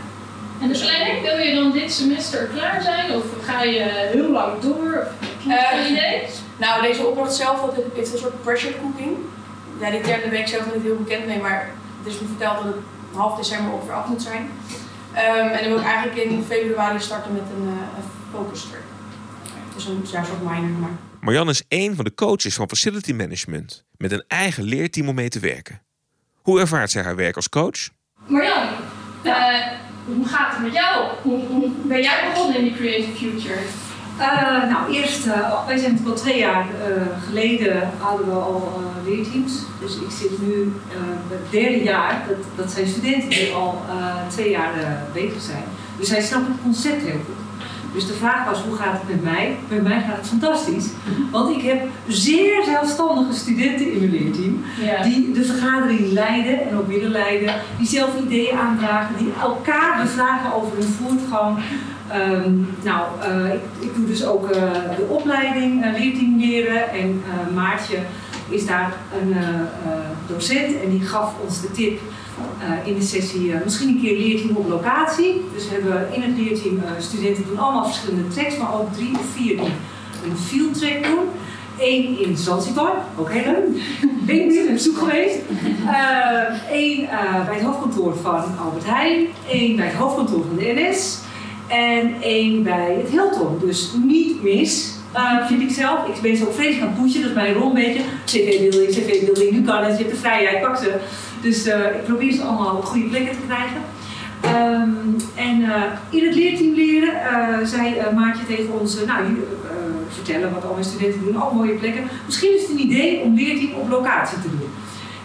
En 0.60 0.68
de 0.68 0.78
planning, 0.78 1.22
wil 1.22 1.38
je 1.38 1.54
dan 1.54 1.70
dit 1.72 1.92
semester 1.92 2.48
klaar 2.54 2.82
zijn? 2.82 3.14
Of 3.14 3.25
ga 3.42 3.62
je 3.62 4.08
heel 4.12 4.30
lang 4.30 4.60
door? 4.60 5.06
Of 5.46 5.54
heb 5.54 5.87
je 5.87 5.90
idee? 5.90 6.22
Nou, 6.56 6.82
deze 6.82 7.06
opdracht 7.06 7.34
zelf 7.34 7.60
heeft 7.94 8.12
een 8.12 8.18
soort 8.18 8.42
pressure 8.42 8.75
cooking 8.80 9.16
ja, 9.80 9.90
die 9.90 10.00
term 10.00 10.30
ben 10.30 10.40
ik 10.40 10.47
zelf 10.47 10.75
niet 10.75 10.82
heel 10.82 10.97
bekend 10.97 11.26
mee, 11.26 11.40
maar 11.40 11.70
het 12.02 12.12
is 12.12 12.20
me 12.20 12.26
verteld 12.26 12.56
dat 12.56 12.75
het 12.75 12.82
half 13.14 13.37
december 13.37 13.73
ongeveer 13.73 13.94
af 13.94 14.08
moet 14.08 14.23
zijn. 14.23 14.42
Um, 15.12 15.49
en 15.49 15.61
dan 15.62 15.68
wil 15.68 15.78
ik 15.78 15.85
eigenlijk 15.85 16.16
in 16.16 16.44
februari 16.44 17.00
starten 17.00 17.32
met 17.32 17.42
een, 17.56 17.62
uh, 17.62 17.70
een 17.70 18.11
focus 18.32 18.61
trip. 18.61 18.82
Dus 19.75 19.87
een 19.87 20.04
ja, 20.11 20.25
soort 20.25 20.42
minor. 20.42 20.78
Maar. 20.78 20.90
Marjan 21.20 21.49
is 21.49 21.62
een 21.68 21.97
van 21.97 22.04
de 22.04 22.14
coaches 22.14 22.54
van 22.54 22.68
Facility 22.68 23.12
Management 23.12 23.85
met 23.97 24.12
een 24.12 24.25
eigen 24.28 24.62
leerteam 24.64 25.08
om 25.08 25.14
mee 25.14 25.28
te 25.28 25.40
werken. 25.40 25.82
Hoe 26.42 26.61
ervaart 26.61 26.90
zij 26.90 27.02
haar 27.02 27.16
werk 27.16 27.37
als 27.37 27.49
coach? 27.49 27.88
Marjan, 28.26 28.68
uh, 29.23 29.35
hoe 30.06 30.26
gaat 30.26 30.52
het 30.52 30.62
met 30.62 30.73
jou? 30.73 31.08
Hoe, 31.23 31.47
hoe 31.47 31.70
ben 31.85 32.02
jij 32.02 32.30
begonnen 32.32 32.56
in 32.56 32.64
die 32.64 32.75
Creative 32.75 33.16
Future? 33.16 33.61
Uh, 34.18 34.70
nou, 34.70 34.92
eerst, 34.92 35.26
uh, 35.26 35.66
wij 35.66 35.78
zijn 35.78 36.00
al 36.06 36.14
twee 36.14 36.38
jaar 36.38 36.66
uh, 36.66 37.02
geleden 37.26 37.90
hadden 37.98 38.26
we 38.26 38.32
al 38.32 38.82
leerteams. 39.04 39.52
Dus 39.80 39.94
ik 39.94 40.10
zit 40.10 40.42
nu 40.46 40.72
het 41.28 41.50
derde 41.50 41.82
jaar, 41.82 42.25
dat, 42.28 42.37
dat 42.56 42.72
zijn 42.72 42.87
studenten 42.87 43.28
die 43.28 43.52
al 43.52 43.82
twee 44.28 44.50
jaar 44.50 44.72
bezig 45.12 45.42
zijn. 45.42 45.64
Dus 45.98 46.08
zij 46.08 46.22
snappen 46.22 46.52
het 46.52 46.62
concept 46.62 47.02
heel 47.02 47.20
goed. 47.26 47.37
Dus 47.94 48.06
de 48.06 48.12
vraag 48.12 48.44
was, 48.44 48.62
hoe 48.62 48.76
gaat 48.76 48.92
het 48.92 49.08
met 49.08 49.22
mij? 49.22 49.56
Met 49.68 49.82
mij 49.82 50.00
gaat 50.00 50.16
het 50.16 50.28
fantastisch. 50.28 50.87
Want 51.30 51.56
ik 51.56 51.62
heb 51.62 51.88
zeer 52.06 52.64
zelfstandige 52.64 53.32
studenten 53.32 53.92
in 53.92 53.98
mijn 53.98 54.10
leerteam. 54.10 54.64
Ja. 54.80 55.02
Die 55.02 55.32
de 55.32 55.44
vergadering 55.44 56.12
leiden 56.12 56.68
en 56.68 56.76
ook 56.76 56.87
willen 56.87 57.10
leiden. 57.10 57.54
Die 57.78 57.87
zelf 57.87 58.10
ideeën 58.25 58.58
aandragen. 58.58 59.16
Die 59.18 59.32
elkaar 59.40 60.00
bevragen 60.02 60.54
over 60.54 60.76
hun 60.78 60.96
voortgang. 61.02 61.58
Um, 62.14 62.68
nou, 62.82 63.06
uh, 63.20 63.54
ik, 63.54 63.60
ik, 63.78 63.94
doe 63.94 64.06
dus 64.06 64.26
ook 64.26 64.44
uh, 64.44 64.72
de 64.96 65.06
opleiding 65.08 65.84
uh, 65.84 65.92
leerteam 65.98 66.38
leren 66.38 66.90
en 66.90 67.22
Maartje 67.54 67.98
is 68.48 68.66
daar 68.66 68.92
een 69.20 69.36
docent 70.26 70.82
en 70.82 70.90
die 70.90 71.00
gaf 71.00 71.32
ons 71.44 71.60
de 71.60 71.70
tip 71.70 72.00
in 72.84 72.94
de 72.94 73.02
sessie 73.02 73.54
misschien 73.64 73.88
een 73.88 74.00
keer 74.00 74.18
leerteam 74.18 74.56
op 74.56 74.68
locatie. 74.68 75.44
Dus 75.54 75.68
we 75.68 75.74
hebben 75.74 76.14
in 76.14 76.22
het 76.22 76.38
leerteam 76.38 76.78
studenten 76.98 77.44
doen 77.46 77.58
allemaal 77.58 77.84
verschillende 77.84 78.28
tracks, 78.28 78.56
maar 78.56 78.74
ook 78.74 78.92
drie 78.92 79.10
of 79.10 79.26
vier 79.34 79.56
die 79.56 79.72
een 80.24 80.36
field 80.36 80.78
track 80.78 81.04
doen. 81.04 81.28
Eén 81.78 82.20
in 82.20 82.36
Zanzibar, 82.36 82.94
ook 83.18 83.30
heel 83.30 83.52
leuk. 83.52 83.82
Ben 84.26 84.40
ik 84.40 84.46
niet 84.46 84.66
op 84.66 84.72
bezoek 84.72 84.98
geweest. 84.98 85.38
Eén 86.72 87.08
bij 87.46 87.54
het 87.54 87.62
hoofdkantoor 87.62 88.16
van 88.16 88.58
Albert 88.64 88.86
Heijn. 88.86 89.26
Één 89.50 89.76
bij 89.76 89.86
het 89.86 89.94
hoofdkantoor 89.94 90.44
van 90.44 90.56
de 90.56 90.72
NS 90.76 91.18
en 91.68 92.14
één 92.20 92.62
bij 92.62 92.96
het 93.02 93.10
Hilton. 93.10 93.58
Dus 93.60 93.92
niet 94.04 94.42
mis, 94.42 94.94
vind 95.46 95.62
ik 95.62 95.70
zelf. 95.70 96.08
Ik 96.08 96.20
ben 96.22 96.37
zo 96.37 96.50
vreselijk 96.50 96.82
aan 96.82 96.88
het 96.88 97.02
pushen, 97.02 97.20
dat 97.20 97.30
is 97.30 97.37
mijn 97.37 97.54
rol 97.54 97.68
een 97.68 97.75
beetje. 97.75 98.00
CV-building, 98.25 98.90
CV-building, 98.90 99.50
nu 99.50 99.62
kan 99.62 99.84
het, 99.84 99.98
je 99.98 100.04
hebt 100.04 100.14
de 100.14 100.20
vrijheid, 100.20 100.62
pak 100.62 100.76
ze. 100.76 100.96
Dus 101.40 101.66
uh, 101.66 101.75
ik 101.75 102.04
probeer 102.04 102.32
ze 102.32 102.42
allemaal 102.42 102.76
op 102.76 102.84
goede 102.84 103.08
plekken 103.08 103.37
te 103.37 103.46
krijgen. 103.46 103.80
Um, 104.44 105.16
en 105.34 105.60
uh, 105.60 105.82
in 106.10 106.26
het 106.26 106.34
leerteam 106.34 106.75
leren 106.75 107.66
zei 107.66 107.94
Maartje 108.14 108.46
tegen 108.46 108.80
ons, 108.80 109.04
nou, 109.06 109.25
vertellen 110.08 110.54
wat 110.54 110.64
al 110.64 110.72
mijn 110.72 110.84
studenten 110.84 111.25
doen, 111.25 111.37
al 111.37 111.54
mooie 111.54 111.75
plekken. 111.75 112.04
Misschien 112.26 112.54
is 112.54 112.62
het 112.62 112.70
een 112.70 112.80
idee 112.80 113.20
om 113.20 113.34
leerteam 113.34 113.72
op 113.75 113.88
locatie 113.88 114.40
te 114.40 114.50
doen. 114.50 114.68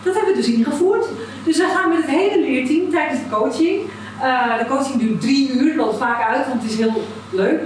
Dat 0.04 0.16
hebben 0.16 0.34
we 0.34 0.42
dus 0.42 0.52
ingevoerd. 0.52 1.06
Dus 1.44 1.58
we 1.58 1.72
gaan 1.76 1.90
met 1.90 1.98
het 1.98 2.10
hele 2.10 2.42
leerteam 2.46 2.90
tijdens 2.90 3.20
de 3.20 3.30
coaching 3.30 3.82
uh, 4.24 4.58
de 4.58 4.66
coaching 4.66 5.00
duurt 5.00 5.22
drie 5.22 5.52
uur, 5.52 5.76
dat 5.76 5.98
vaak 5.98 6.22
uit, 6.30 6.48
want 6.48 6.62
het 6.62 6.72
is 6.72 6.78
heel 6.78 7.04
leuk. 7.30 7.62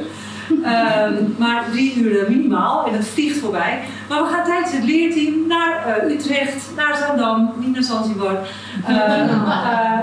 Uh, 0.64 1.04
maar 1.38 1.64
drie 1.72 1.96
uur 1.96 2.26
minimaal 2.30 2.88
en 2.88 2.94
het 2.94 3.08
vliegt 3.08 3.40
voorbij. 3.40 3.80
Maar 4.10 4.24
we 4.24 4.30
gaan 4.30 4.46
tijdens 4.46 4.72
het 4.72 4.84
leerteam 4.84 5.48
naar 5.48 6.04
uh, 6.04 6.12
Utrecht, 6.12 6.70
naar 6.76 6.96
Zandam, 6.98 7.54
niet 7.58 7.74
naar 7.74 7.84
Zanzibar, 7.84 8.38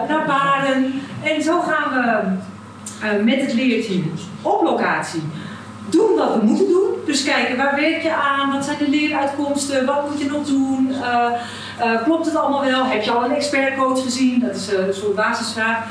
naar 0.09 0.25
Baren. 0.27 0.93
En 1.23 1.43
zo 1.43 1.61
gaan 1.61 1.91
we 1.93 3.23
met 3.25 3.41
het 3.41 3.55
leerteam 3.55 4.13
op 4.43 4.63
locatie 4.63 5.23
doen 5.87 6.15
wat 6.17 6.35
we 6.35 6.47
moeten 6.47 6.69
doen. 6.69 6.93
Dus 7.07 7.25
kijken 7.25 7.57
waar 7.57 7.77
werk 7.77 8.03
je 8.03 8.15
aan, 8.15 8.53
wat 8.53 8.65
zijn 8.65 8.79
de 8.79 8.89
leeruitkomsten, 8.89 9.87
wat 9.87 10.11
moet 10.11 10.21
je 10.21 10.31
nog 10.31 10.47
doen. 10.47 10.95
klopt 12.05 12.27
het 12.27 12.37
allemaal 12.37 12.65
wel? 12.65 12.85
Heb 12.85 13.03
je 13.03 13.11
al 13.11 13.25
een 13.25 13.35
expertcoach 13.35 14.03
gezien? 14.03 14.41
Dat 14.41 14.57
is 14.57 14.73
een 14.73 14.95
soort 14.95 15.15
basisvraag. 15.15 15.87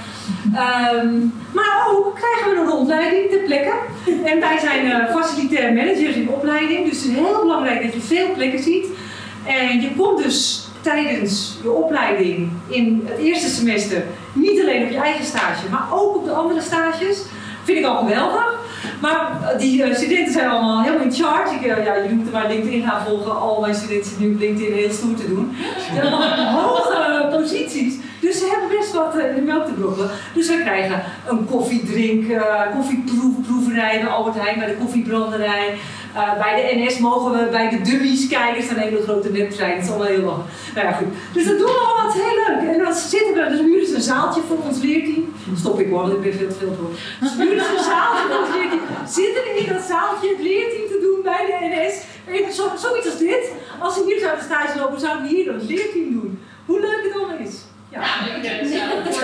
Um, 0.45 1.33
maar 1.51 1.87
ook 1.91 2.15
krijgen 2.15 2.51
we 2.51 2.61
een 2.61 2.77
rondleiding 2.77 3.29
ter 3.29 3.39
plekke. 3.39 3.73
En 4.25 4.39
wij 4.39 4.57
zijn 4.59 5.07
facilitair 5.07 5.73
managers 5.73 6.15
in 6.15 6.29
opleiding, 6.29 6.89
dus 6.89 7.01
het 7.01 7.11
is 7.11 7.17
heel 7.17 7.39
belangrijk 7.41 7.83
dat 7.83 7.93
je 7.93 8.01
veel 8.01 8.33
plekken 8.33 8.63
ziet. 8.63 8.85
En 9.45 9.81
je 9.81 9.95
komt 9.97 10.23
dus 10.23 10.67
tijdens 10.81 11.57
je 11.63 11.71
opleiding 11.71 12.51
in 12.67 13.03
het 13.05 13.17
eerste 13.17 13.49
semester 13.49 14.03
niet 14.33 14.61
alleen 14.61 14.83
op 14.83 14.89
je 14.89 14.97
eigen 14.97 15.25
stage, 15.25 15.69
maar 15.69 15.87
ook 15.91 16.15
op 16.15 16.25
de 16.25 16.31
andere 16.31 16.61
stages. 16.61 17.21
Vind 17.63 17.77
ik 17.77 17.85
al 17.85 17.97
geweldig. 17.97 18.61
Maar 19.01 19.31
eh, 19.41 19.59
die 19.59 19.85
uh, 19.85 19.95
studenten 19.95 20.33
zijn 20.33 20.49
allemaal 20.49 20.81
helemaal 20.81 21.05
in 21.05 21.13
charge. 21.13 21.55
Ik, 21.55 21.61
uh, 21.61 21.85
ja, 21.85 21.95
je 21.95 22.09
moet 22.09 22.25
er 22.25 22.33
maar 22.33 22.47
LinkedIn 22.47 22.83
gaan 22.83 23.05
volgen. 23.05 23.39
Al 23.39 23.61
mijn 23.61 23.75
studenten 23.75 24.05
zitten 24.05 24.27
nu 24.27 24.33
op 24.33 24.39
LinkedIn 24.39 24.73
heel 24.73 24.91
stoer 24.91 25.15
te 25.15 25.27
doen. 25.27 25.55
Ze 25.77 25.93
hebben 25.93 26.11
allemaal 26.11 26.61
hoge 26.61 27.37
posities. 27.37 27.95
Dus 28.19 28.37
ze 28.37 28.47
hebben 28.51 28.77
best 28.77 28.93
wat 28.93 29.17
in 29.17 29.35
de 29.35 29.41
melk 29.41 29.65
te 29.65 29.71
brokkelen. 29.71 30.09
Dus 30.33 30.47
wij 30.47 30.61
krijgen 30.61 31.03
een 31.27 31.45
koffiedrink, 31.45 32.25
koffieproeverij 32.75 34.01
bij 34.01 34.09
Albert 34.09 34.39
Heijn, 34.39 34.59
bij 34.59 34.67
de 34.67 34.77
koffiebranderij. 34.77 35.77
Uh, 36.15 36.37
bij 36.37 36.55
de 36.55 36.83
NS 36.83 36.97
mogen 36.97 37.31
we 37.31 37.49
bij 37.51 37.69
de 37.69 37.81
dummies 37.81 38.27
kijken. 38.27 38.57
Er 38.57 38.63
staan 38.63 38.77
hele 38.77 39.01
grote 39.01 39.31
websites. 39.31 39.75
Dat 39.75 39.83
is 39.83 39.89
allemaal 39.89 40.07
heel 40.07 40.21
lang. 40.21 40.41
Nou 40.75 40.87
ja, 40.87 40.93
goed. 40.93 41.07
Dus 41.33 41.45
dat 41.45 41.57
doen 41.57 41.67
we 41.67 41.79
allemaal. 41.85 42.07
Het 42.07 42.15
is 42.15 42.21
heel 42.21 42.39
leuk. 42.43 42.73
En 42.73 42.79
dan 42.83 42.93
zitten 42.93 43.33
we, 43.33 43.49
dus 43.49 43.59
nu 43.59 43.81
is 43.81 43.93
een 43.93 44.01
zaaltje 44.01 44.41
voor 44.47 44.57
ons 44.67 44.81
leerteam. 44.81 45.33
Stop 45.55 45.79
ik 45.79 45.89
hoor, 45.89 46.01
want 46.01 46.13
ik 46.13 46.21
ben 46.21 46.33
veel 46.33 46.47
te 46.47 46.55
veel 46.55 46.75
voor. 46.79 46.91
Dus 47.19 47.35
nu 47.37 47.47
is 47.49 47.67
een 47.77 47.83
zaaltje 47.91 48.23
voor 48.29 48.39
ons 48.45 48.55
leerteam. 48.55 48.81
Zitten 49.07 49.43
we 49.43 49.51
in 49.61 49.73
dat 49.73 49.83
zaaltje 49.93 50.27
het 50.29 50.41
leerteam 50.49 50.87
te 50.93 50.99
doen 51.05 51.19
bij 51.23 51.43
de 51.49 51.55
NS. 51.69 51.95
Zo, 52.57 52.63
zoiets 52.77 53.05
als 53.05 53.17
dit. 53.17 53.51
Als 53.79 53.95
we 53.95 54.03
hier 54.05 54.19
zouden 54.19 54.43
stage 54.43 54.79
lopen, 54.79 54.99
zouden 54.99 55.23
we 55.23 55.29
hier 55.35 55.53
het 55.53 55.63
leerteam 55.63 56.11
doen. 56.19 56.39
Hoe 56.65 56.79
leuk 56.79 57.03
het 57.03 57.13
allemaal 57.13 57.47
is. 57.47 57.55
Ja, 57.89 58.01
ik 58.01 58.41
kan 58.89 58.97
het 58.97 59.15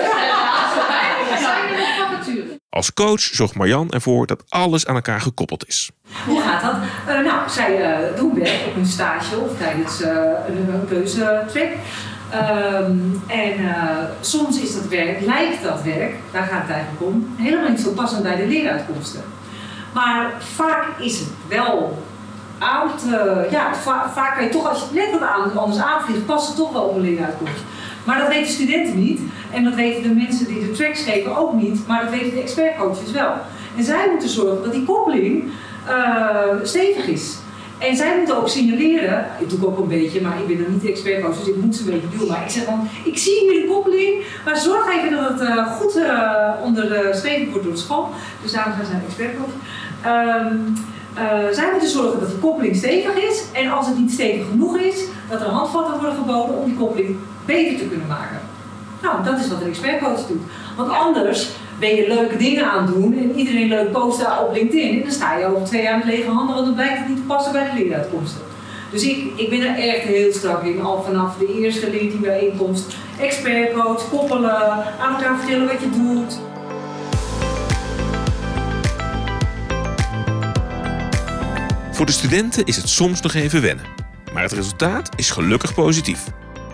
voorstellen. 2.24 2.59
Als 2.70 2.92
coach 2.92 3.20
zorgt 3.20 3.54
Marjan 3.54 3.90
ervoor 3.90 4.26
dat 4.26 4.44
alles 4.48 4.86
aan 4.86 4.94
elkaar 4.94 5.20
gekoppeld 5.20 5.66
is. 5.66 5.90
Hoe 6.26 6.40
gaat 6.40 6.62
dat? 6.62 6.74
Uh, 7.08 7.24
nou, 7.24 7.50
zij 7.50 8.00
uh, 8.10 8.16
doen 8.16 8.34
werk 8.34 8.66
op 8.66 8.74
hun 8.74 8.86
stage 8.86 9.38
of 9.38 9.58
tijdens 9.58 10.00
uh, 10.00 10.08
een, 10.48 10.74
een 10.74 10.88
keuzetrek. 10.88 11.76
Um, 12.34 13.22
en 13.26 13.54
soms 14.20 14.60
is 14.60 14.74
dat 14.74 14.86
werk, 14.88 15.20
lijkt 15.20 15.62
dat 15.62 15.82
werk, 15.82 16.14
daar 16.32 16.42
gaat 16.42 16.62
het 16.62 16.70
eigenlijk 16.70 17.02
om, 17.02 17.34
helemaal 17.36 17.70
niet 17.70 17.80
zo 17.80 17.90
passend 17.90 18.22
bij 18.22 18.36
de 18.36 18.46
leeruitkomsten. 18.46 19.22
Maar 19.92 20.32
vaak 20.38 20.86
is 20.98 21.18
het 21.18 21.28
wel 21.48 22.02
oud, 22.58 23.00
ja, 23.50 23.74
va 23.74 24.10
vaak 24.14 24.34
kan 24.34 24.44
je 24.44 24.50
toch, 24.50 24.68
als 24.68 24.78
je 24.78 24.84
het 24.84 24.94
net 24.94 25.20
wat 25.20 25.56
anders 25.56 25.82
aanvliegt, 25.82 26.26
past 26.26 26.46
het 26.46 26.56
toch 26.56 26.72
wel 26.72 26.82
op 26.82 26.94
een 26.94 27.00
leeruitkomst. 27.00 27.62
Maar 28.04 28.18
dat 28.18 28.28
weten 28.28 28.52
studenten 28.52 28.98
niet. 28.98 29.20
En 29.52 29.64
dat 29.64 29.74
weten 29.74 30.02
de 30.02 30.14
mensen 30.14 30.46
die 30.46 30.60
de 30.60 30.70
tracks 30.70 31.02
geven 31.02 31.36
ook 31.36 31.52
niet. 31.52 31.86
Maar 31.86 32.02
dat 32.02 32.10
weten 32.10 32.34
de 32.34 32.42
expertcoaches 32.42 33.10
wel. 33.10 33.32
En 33.76 33.84
zij 33.84 34.06
moeten 34.10 34.28
zorgen 34.28 34.62
dat 34.62 34.72
die 34.72 34.84
koppeling 34.84 35.44
uh, 35.88 36.44
stevig 36.62 37.06
is. 37.06 37.38
En 37.78 37.96
zij 37.96 38.16
moeten 38.16 38.36
ook 38.36 38.48
signaleren, 38.48 39.26
ik 39.38 39.50
doe 39.50 39.66
ook 39.66 39.78
een 39.78 39.88
beetje, 39.88 40.20
maar 40.20 40.40
ik 40.40 40.46
ben 40.46 40.64
er 40.64 40.70
niet 40.70 40.82
de 40.82 40.88
expert 40.88 41.22
dus 41.38 41.48
ik 41.48 41.56
moet 41.56 41.76
ze 41.76 41.82
een 41.82 42.00
beetje 42.00 42.18
doen. 42.18 42.28
Maar 42.28 42.42
ik 42.42 42.50
zeg 42.50 42.64
dan, 42.64 42.88
ik 43.04 43.18
zie 43.18 43.40
hier 43.40 43.62
de 43.62 43.68
koppeling, 43.68 44.24
maar 44.44 44.56
zorg 44.56 44.96
even 44.96 45.10
dat 45.10 45.28
het 45.28 45.40
uh, 45.40 45.66
goed 45.66 45.96
uh, 45.96 46.50
onderstreept 46.62 47.50
wordt 47.50 47.64
door 47.64 47.72
de 47.72 47.78
school. 47.78 48.10
Dus 48.42 48.52
daarom 48.52 48.72
zijn 48.74 48.86
zij 48.86 49.00
expertcoach. 49.06 49.54
Um, 50.06 50.76
uh, 51.18 51.54
zij 51.54 51.68
moeten 51.70 51.88
zorgen 51.88 52.20
dat 52.20 52.28
die 52.28 52.38
koppeling 52.38 52.76
stevig 52.76 53.14
is. 53.14 53.44
En 53.52 53.70
als 53.70 53.86
het 53.86 53.98
niet 53.98 54.12
stevig 54.12 54.46
genoeg 54.50 54.78
is, 54.78 55.04
dat 55.28 55.40
er 55.40 55.46
handvatten 55.46 55.98
worden 55.98 56.16
geboden 56.16 56.56
om 56.56 56.64
die 56.64 56.76
koppeling 56.76 57.16
beter 57.44 57.78
te 57.78 57.88
kunnen 57.88 58.06
maken. 58.06 58.40
Nou, 59.02 59.24
dat 59.24 59.38
is 59.38 59.48
wat 59.48 59.60
een 59.60 59.68
expertcoach 59.68 60.26
doet. 60.26 60.42
Want 60.76 60.90
anders 60.90 61.48
ben 61.78 61.94
je 61.94 62.08
leuke 62.08 62.36
dingen 62.36 62.70
aan 62.70 62.86
het 62.86 62.94
doen 62.94 63.18
en 63.18 63.34
iedereen 63.34 63.68
leuk 63.68 63.92
posten 63.92 64.38
op 64.38 64.52
LinkedIn. 64.52 64.96
En 64.96 65.02
dan 65.02 65.12
sta 65.12 65.36
je 65.36 65.46
over 65.46 65.66
twee 65.66 65.82
jaar 65.82 65.98
met 65.98 66.06
lege 66.06 66.30
handen, 66.30 66.54
want 66.54 66.66
dan 66.66 66.74
blijkt 66.74 66.98
het 66.98 67.08
niet 67.08 67.16
te 67.16 67.22
passen 67.22 67.52
bij 67.52 67.70
de 67.70 67.82
leeruitkomsten. 67.82 68.40
Dus 68.90 69.02
ik, 69.02 69.32
ik 69.36 69.50
ben 69.50 69.60
er 69.60 69.88
echt 69.88 70.02
heel 70.02 70.32
strak 70.32 70.62
in, 70.62 70.82
al 70.82 71.02
vanaf 71.02 71.36
de 71.36 71.58
eerste 71.60 71.90
leerteambijeenkomst. 71.90 72.96
Expertcoach, 73.20 74.08
koppelen, 74.08 74.84
aan 75.00 75.14
elkaar 75.14 75.38
vertellen 75.38 75.66
wat 75.66 75.80
je 75.80 75.90
doet. 75.90 76.38
Voor 81.92 82.06
de 82.06 82.12
studenten 82.12 82.64
is 82.64 82.76
het 82.76 82.88
soms 82.88 83.20
nog 83.20 83.34
even 83.34 83.62
wennen. 83.62 83.84
Maar 84.32 84.42
het 84.42 84.52
resultaat 84.52 85.08
is 85.16 85.30
gelukkig 85.30 85.74
positief. 85.74 86.24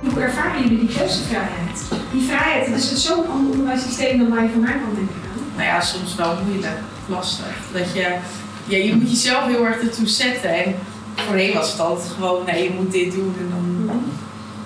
Hoe 0.01 0.21
ervaren 0.21 0.63
jullie 0.63 0.79
die 0.79 0.97
keuzevrijheid? 0.97 1.96
Die 2.13 2.23
vrijheid, 2.23 2.67
het 2.67 2.77
is 2.77 3.05
zo'n 3.05 3.29
ander 3.29 3.51
onderwijssysteem 3.53 4.19
dan 4.19 4.29
waar 4.29 4.43
je 4.43 4.51
van 4.51 4.61
mij 4.61 4.73
kan 4.73 4.95
denken. 4.95 5.15
Nou 5.57 5.69
ja, 5.69 5.81
soms 5.81 6.15
wel 6.15 6.35
moeilijk, 6.47 6.79
lastig. 7.07 7.57
Dat 7.73 7.93
je, 7.93 8.17
ja, 8.67 8.77
je 8.77 8.95
moet 8.95 9.11
jezelf 9.11 9.47
heel 9.47 9.67
erg 9.67 9.81
ertoe 9.81 10.07
zetten. 10.07 10.65
En 10.65 10.75
voorheen 11.15 11.53
was 11.53 11.71
het 11.73 11.81
altijd 11.81 12.09
gewoon, 12.09 12.45
nee, 12.45 12.63
je 12.63 12.71
moet 12.71 12.93
dit 12.93 13.13
doen 13.13 13.35
en 13.39 13.49
dan... 13.51 13.65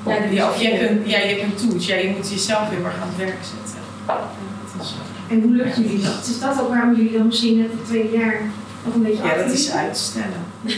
Ja, 0.06 0.25
ja, 0.30 0.50
of 0.50 0.61
je 0.61 0.68
hebt, 0.68 0.90
een, 0.90 1.02
ja, 1.09 1.18
je 1.18 1.26
hebt 1.26 1.42
een 1.42 1.68
toets, 1.68 1.87
ja, 1.87 1.97
je 1.97 2.09
moet 2.16 2.30
jezelf 2.30 2.68
heel 2.68 2.85
erg 2.85 2.94
aan 3.02 3.09
het 3.09 3.16
werk 3.16 3.38
zetten. 3.40 3.80
Is, 4.80 4.94
en 5.28 5.42
hoe 5.42 5.50
lukt 5.50 5.76
jullie 5.76 6.00
dat? 6.02 6.26
Is 6.26 6.40
dat 6.40 6.61
ook 6.61 6.68
waarom 6.68 6.94
jullie 6.94 7.12
dan 7.12 7.26
misschien 7.26 7.59
net 7.59 7.70
het 7.70 7.87
tweede 7.87 8.18
jaar 8.18 8.40
nog 8.85 8.94
een 8.94 9.02
beetje 9.02 9.25
Ja, 9.25 9.37
dat 9.37 9.52
is 9.52 9.70
uitstellen. 9.70 10.44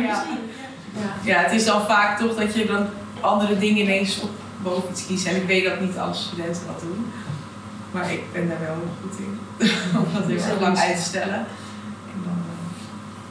Ja, 0.00 0.24
het 1.24 1.52
is 1.52 1.64
dan 1.64 1.86
vaak 1.86 2.18
toch 2.18 2.36
dat 2.36 2.54
je 2.54 2.66
dan 2.66 2.86
andere 3.20 3.58
dingen 3.58 3.82
ineens 3.82 4.20
op 4.20 4.30
boven 4.62 4.90
iets 4.90 5.06
kiest. 5.06 5.26
En 5.26 5.36
ik 5.36 5.46
weet 5.46 5.64
dat 5.64 5.80
niet 5.80 5.96
alle 5.96 6.14
studenten 6.14 6.66
dat 6.66 6.80
doen. 6.80 7.06
Maar 7.90 8.12
ik 8.12 8.32
ben 8.32 8.48
daar 8.48 8.60
wel 8.60 8.76
goed 9.02 9.18
in. 9.18 9.38
Om 10.00 10.06
dat 10.14 10.26
heel 10.26 10.50
erg 10.50 10.60
lang 10.60 10.78
uit 10.78 10.96
te 10.96 11.02
stellen. 11.02 11.34
En 11.34 12.20
dan, 12.24 12.42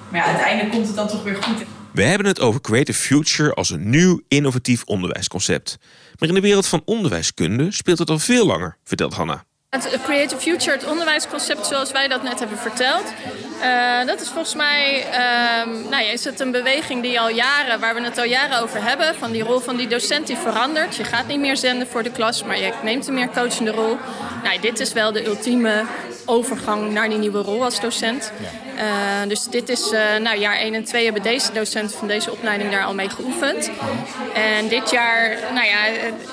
maar 0.10 0.19
ja, 0.19 0.25
uiteindelijk 0.25 0.72
komt 0.72 0.88
het 0.88 0.96
dan 0.96 1.08
toch 1.08 1.24
weer 1.24 1.43
goed. 1.43 1.63
We 1.91 2.03
hebben 2.03 2.27
het 2.27 2.39
over 2.39 2.62
Creative 2.62 3.00
Future 3.00 3.53
als 3.53 3.69
een 3.69 3.89
nieuw 3.89 4.22
innovatief 4.27 4.84
onderwijsconcept. 4.84 5.77
Maar 6.17 6.29
in 6.29 6.36
de 6.36 6.41
wereld 6.41 6.67
van 6.67 6.81
onderwijskunde 6.86 7.72
speelt 7.72 8.00
het 8.00 8.10
al 8.10 8.19
veel 8.19 8.46
langer, 8.46 8.77
vertelt 8.84 9.13
Hanna. 9.13 9.43
Het 9.70 10.00
Creative 10.04 10.42
Future, 10.42 10.72
het 10.72 10.86
onderwijsconcept 10.86 11.66
zoals 11.66 11.92
wij 11.92 12.08
dat 12.08 12.24
net 12.24 12.40
hebben 12.40 12.58
verteld, 12.58 13.04
uh, 13.62 14.06
dat 14.06 14.22
is 14.22 14.28
volgens 14.28 14.56
mij 14.56 15.06
uh, 15.06 15.90
nou 15.90 16.04
ja, 16.04 16.12
is 16.12 16.26
het 16.26 16.40
een 16.40 16.52
beweging 16.52 17.02
die 17.02 17.20
al 17.20 17.30
jaren, 17.30 17.80
waar 17.80 17.96
we 17.96 18.02
het 18.02 18.18
al 18.18 18.24
jaren 18.24 18.62
over 18.62 18.84
hebben. 18.84 19.16
Van 19.16 19.32
die 19.32 19.44
rol 19.44 19.60
van 19.60 19.76
die 19.76 19.88
docent 19.88 20.28
die 20.28 20.38
verandert. 20.38 20.96
Je 20.96 21.04
gaat 21.04 21.28
niet 21.28 21.40
meer 21.40 21.58
zenden 21.58 21.88
voor 21.88 22.04
de 22.04 22.12
klas, 22.12 22.44
maar 22.44 22.60
je 22.60 22.74
neemt 22.84 23.08
een 23.08 23.14
meer 23.14 23.30
coachende 23.30 23.72
rol. 23.72 23.98
Nou, 24.44 24.60
dit 24.60 24.80
is 24.80 24.94
wel 24.94 25.12
de 25.12 25.26
ultieme 25.26 25.84
overgang 26.26 26.92
naar 26.92 27.10
die 27.10 27.18
nieuwe 27.18 27.42
rol 27.42 27.64
als 27.64 27.80
docent. 27.80 28.32
Uh, 28.80 28.86
dus 29.28 29.44
dit 29.44 29.70
is, 29.70 29.92
uh, 29.92 30.00
nou 30.22 30.38
jaar 30.38 30.58
1 30.58 30.74
en 30.74 30.84
2 30.84 31.04
hebben 31.04 31.24
deze 31.24 31.52
docenten 31.52 31.98
van 31.98 32.08
deze 32.08 32.32
opleiding 32.32 32.72
daar 32.72 32.84
al 32.84 32.94
mee 32.94 33.10
geoefend. 33.10 33.70
En 34.34 34.68
dit 34.68 34.89
jaar, 34.89 35.38
nou 35.54 35.65
ja, 35.65 35.78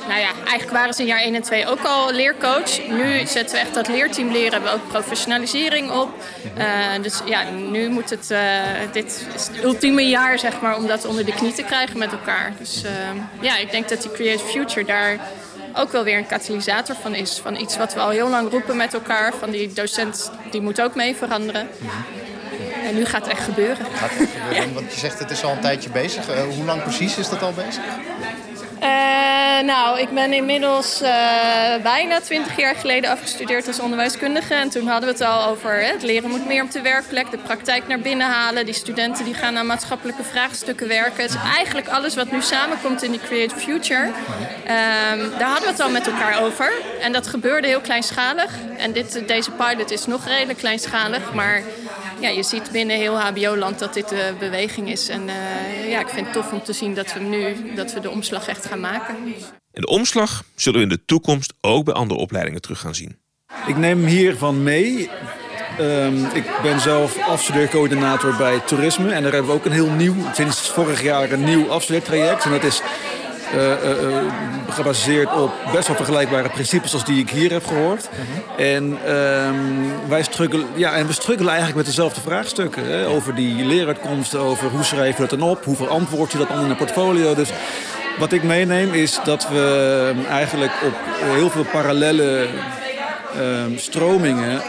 nou 0.09 0.21
ja, 0.21 0.31
eigenlijk 0.35 0.71
waren 0.71 0.95
ze 0.95 1.01
in 1.01 1.07
jaar 1.07 1.21
1 1.21 1.35
en 1.35 1.43
2 1.43 1.67
ook 1.67 1.83
al 1.83 2.13
leercoach. 2.13 2.89
Nu 2.89 3.27
zetten 3.27 3.57
we 3.57 3.63
echt 3.63 3.75
dat 3.75 3.89
leerteam 3.89 4.33
leren, 4.33 4.53
hebben 4.53 4.71
we 4.71 4.77
ook 4.77 4.89
professionalisering 4.89 5.91
op. 5.91 6.09
Dus 7.03 7.21
ja, 7.25 7.43
nu 7.51 7.89
moet 7.89 8.11
het, 8.11 8.35
dit 8.93 9.27
is 9.35 9.47
het 9.47 9.65
ultieme 9.65 10.09
jaar 10.09 10.39
zeg 10.39 10.61
maar, 10.61 10.77
om 10.77 10.87
dat 10.87 11.05
onder 11.07 11.25
de 11.25 11.35
knie 11.35 11.53
te 11.53 11.63
krijgen 11.63 11.99
met 11.99 12.13
elkaar. 12.13 12.53
Dus 12.59 12.83
ja, 13.41 13.57
ik 13.57 13.71
denk 13.71 13.89
dat 13.89 14.03
die 14.03 14.13
Creative 14.13 14.47
Future 14.47 14.85
daar 14.85 15.19
ook 15.75 15.93
wel 15.93 16.05
weer 16.05 16.19
een 16.19 16.27
katalysator 16.27 16.97
van 16.97 17.15
is. 17.15 17.39
Van 17.39 17.57
iets 17.57 17.77
wat 17.77 17.95
we 17.95 18.01
al 18.01 18.11
heel 18.11 18.29
lang 18.29 18.51
roepen 18.51 18.77
met 18.77 18.95
elkaar. 18.95 19.35
Van 19.35 19.51
die 19.51 19.73
docent, 19.73 20.31
die 20.51 20.61
moet 20.61 20.81
ook 20.81 20.95
mee 20.95 21.17
veranderen. 21.17 21.69
En 22.87 22.95
nu 22.95 23.05
gaat 23.05 23.23
het 23.23 23.31
echt 23.31 23.45
gebeuren. 23.45 23.87
Gaat 23.95 24.11
het 24.11 24.21
echt 24.21 24.31
gebeuren? 24.31 24.69
Ja. 24.69 24.75
Want 24.75 24.93
je 24.93 24.99
zegt 24.99 25.19
het 25.19 25.31
is 25.31 25.45
al 25.45 25.51
een 25.51 25.61
tijdje 25.61 25.91
bezig. 25.91 26.29
Uh, 26.29 26.43
hoe 26.55 26.65
lang 26.65 26.83
precies 26.83 27.17
is 27.17 27.29
dat 27.29 27.43
al 27.43 27.53
bezig? 27.53 27.83
Uh, 28.83 29.63
nou, 29.63 30.01
ik 30.01 30.11
ben 30.11 30.33
inmiddels 30.33 31.03
uh, 31.03 31.09
bijna 31.83 32.21
twintig 32.21 32.57
jaar 32.57 32.75
geleden 32.75 33.11
afgestudeerd 33.11 33.67
als 33.67 33.81
onderwijskundige. 33.81 34.55
En 34.55 34.69
toen 34.69 34.87
hadden 34.87 35.09
we 35.09 35.15
het 35.15 35.25
al 35.33 35.49
over 35.49 35.75
hè, 35.75 35.93
het 35.93 36.03
leren 36.03 36.31
moet 36.31 36.47
meer 36.47 36.63
op 36.63 36.71
de 36.71 36.81
werkplek, 36.81 37.31
de 37.31 37.39
praktijk 37.39 37.89
naar 37.89 37.99
binnen 37.99 38.27
halen. 38.27 38.65
Die 38.65 38.75
studenten 38.75 39.25
die 39.25 39.35
gaan 39.35 39.57
aan 39.57 39.67
maatschappelijke 39.67 40.23
vraagstukken 40.23 40.89
werken. 40.89 41.23
Het 41.23 41.31
is 41.31 41.55
eigenlijk 41.57 41.89
alles 41.89 42.15
wat 42.15 42.31
nu 42.31 42.43
samenkomt 42.43 43.03
in 43.03 43.11
die 43.11 43.21
Creative 43.21 43.61
Future. 43.61 44.05
Um, 44.05 44.13
daar 45.39 45.49
hadden 45.49 45.65
we 45.65 45.71
het 45.71 45.81
al 45.81 45.91
met 45.91 46.07
elkaar 46.07 46.43
over. 46.43 46.73
En 47.01 47.13
dat 47.13 47.27
gebeurde 47.27 47.67
heel 47.67 47.81
kleinschalig. 47.81 48.53
En 48.77 48.93
dit, 48.93 49.23
deze 49.27 49.51
pilot 49.51 49.91
is 49.91 50.07
nog 50.07 50.27
redelijk 50.27 50.59
kleinschalig, 50.59 51.33
maar 51.33 51.63
ja, 52.21 52.29
je 52.29 52.43
ziet 52.43 52.71
binnen 52.71 52.97
heel 52.97 53.21
HBO-land 53.21 53.79
dat 53.79 53.95
dit 53.95 54.09
de 54.09 54.35
beweging 54.39 54.91
is. 54.91 55.09
En 55.09 55.23
uh, 55.29 55.91
ja, 55.91 56.01
ik 56.01 56.09
vind 56.09 56.27
het 56.27 56.35
tof 56.35 56.53
om 56.53 56.63
te 56.63 56.73
zien 56.73 56.95
dat 56.95 57.13
we 57.13 57.21
nu 57.21 57.75
dat 57.75 57.93
we 57.93 58.01
de 58.01 58.11
omslag 58.11 58.49
echt 58.49 58.67
gaan 58.67 58.81
maken. 58.81 59.17
En 59.73 59.83
de 59.83 59.87
omslag 59.87 60.43
zullen 60.55 60.79
we 60.79 60.85
in 60.85 60.93
de 60.93 61.05
toekomst 61.05 61.55
ook 61.61 61.85
bij 61.85 61.95
andere 61.95 62.21
opleidingen 62.21 62.61
terug 62.61 62.81
gaan 62.81 62.95
zien. 62.95 63.19
Ik 63.67 63.77
neem 63.77 64.05
hiervan 64.05 64.63
mee. 64.63 65.11
Um, 65.81 66.25
ik 66.35 66.45
ben 66.63 66.81
zelf 66.81 67.19
afstudeercoördinator 67.19 68.37
bij 68.37 68.61
toerisme. 68.61 69.13
En 69.13 69.23
daar 69.23 69.33
hebben 69.33 69.51
we 69.51 69.57
ook 69.57 69.65
een 69.65 69.73
heel 69.73 69.91
nieuw, 69.91 70.15
sinds 70.33 70.71
vorig 70.71 71.03
jaar, 71.03 71.33
een 71.33 71.45
nieuw 71.45 71.71
afstudeertraject. 71.71 72.45
En 72.45 72.51
dat 72.51 72.65
is 72.65 72.83
uh, 73.55 73.63
uh, 73.63 74.17
gebaseerd 74.69 75.33
op 75.33 75.53
best 75.73 75.87
wel 75.87 75.97
vergelijkbare 75.97 76.49
principes 76.49 76.93
als 76.93 77.05
die 77.05 77.21
ik 77.21 77.31
hier 77.31 77.53
heb 77.53 77.67
gehoord. 77.67 78.09
En, 78.57 78.85
um, 79.15 80.09
wij 80.09 80.23
struggelen, 80.23 80.67
ja, 80.75 80.95
en 80.95 81.07
we 81.07 81.13
struggelen 81.13 81.49
eigenlijk 81.49 81.77
met 81.77 81.87
dezelfde 81.87 82.21
vraagstukken. 82.21 82.87
Hè, 82.87 83.07
over 83.07 83.35
die 83.35 83.65
leeruitkomsten, 83.65 84.41
over 84.41 84.71
hoe 84.71 84.85
schrijven 84.85 85.23
we 85.23 85.29
dat 85.29 85.39
dan 85.39 85.49
op, 85.49 85.65
hoe 85.65 85.77
verantwoord 85.77 86.33
je 86.33 86.39
dat 86.39 86.49
dan 86.49 86.65
in 86.65 86.71
een 86.71 86.77
portfolio. 86.77 87.35
Dus 87.35 87.51
wat 88.19 88.33
ik 88.33 88.43
meeneem 88.43 88.95
is 88.95 89.19
dat 89.25 89.49
we 89.49 90.13
eigenlijk 90.29 90.73
op 90.85 90.95
heel 91.21 91.51
veel 91.51 91.65
parallele 91.65 92.47
uh, 93.37 93.79
stromingen 93.79 94.55
uh, 94.55 94.63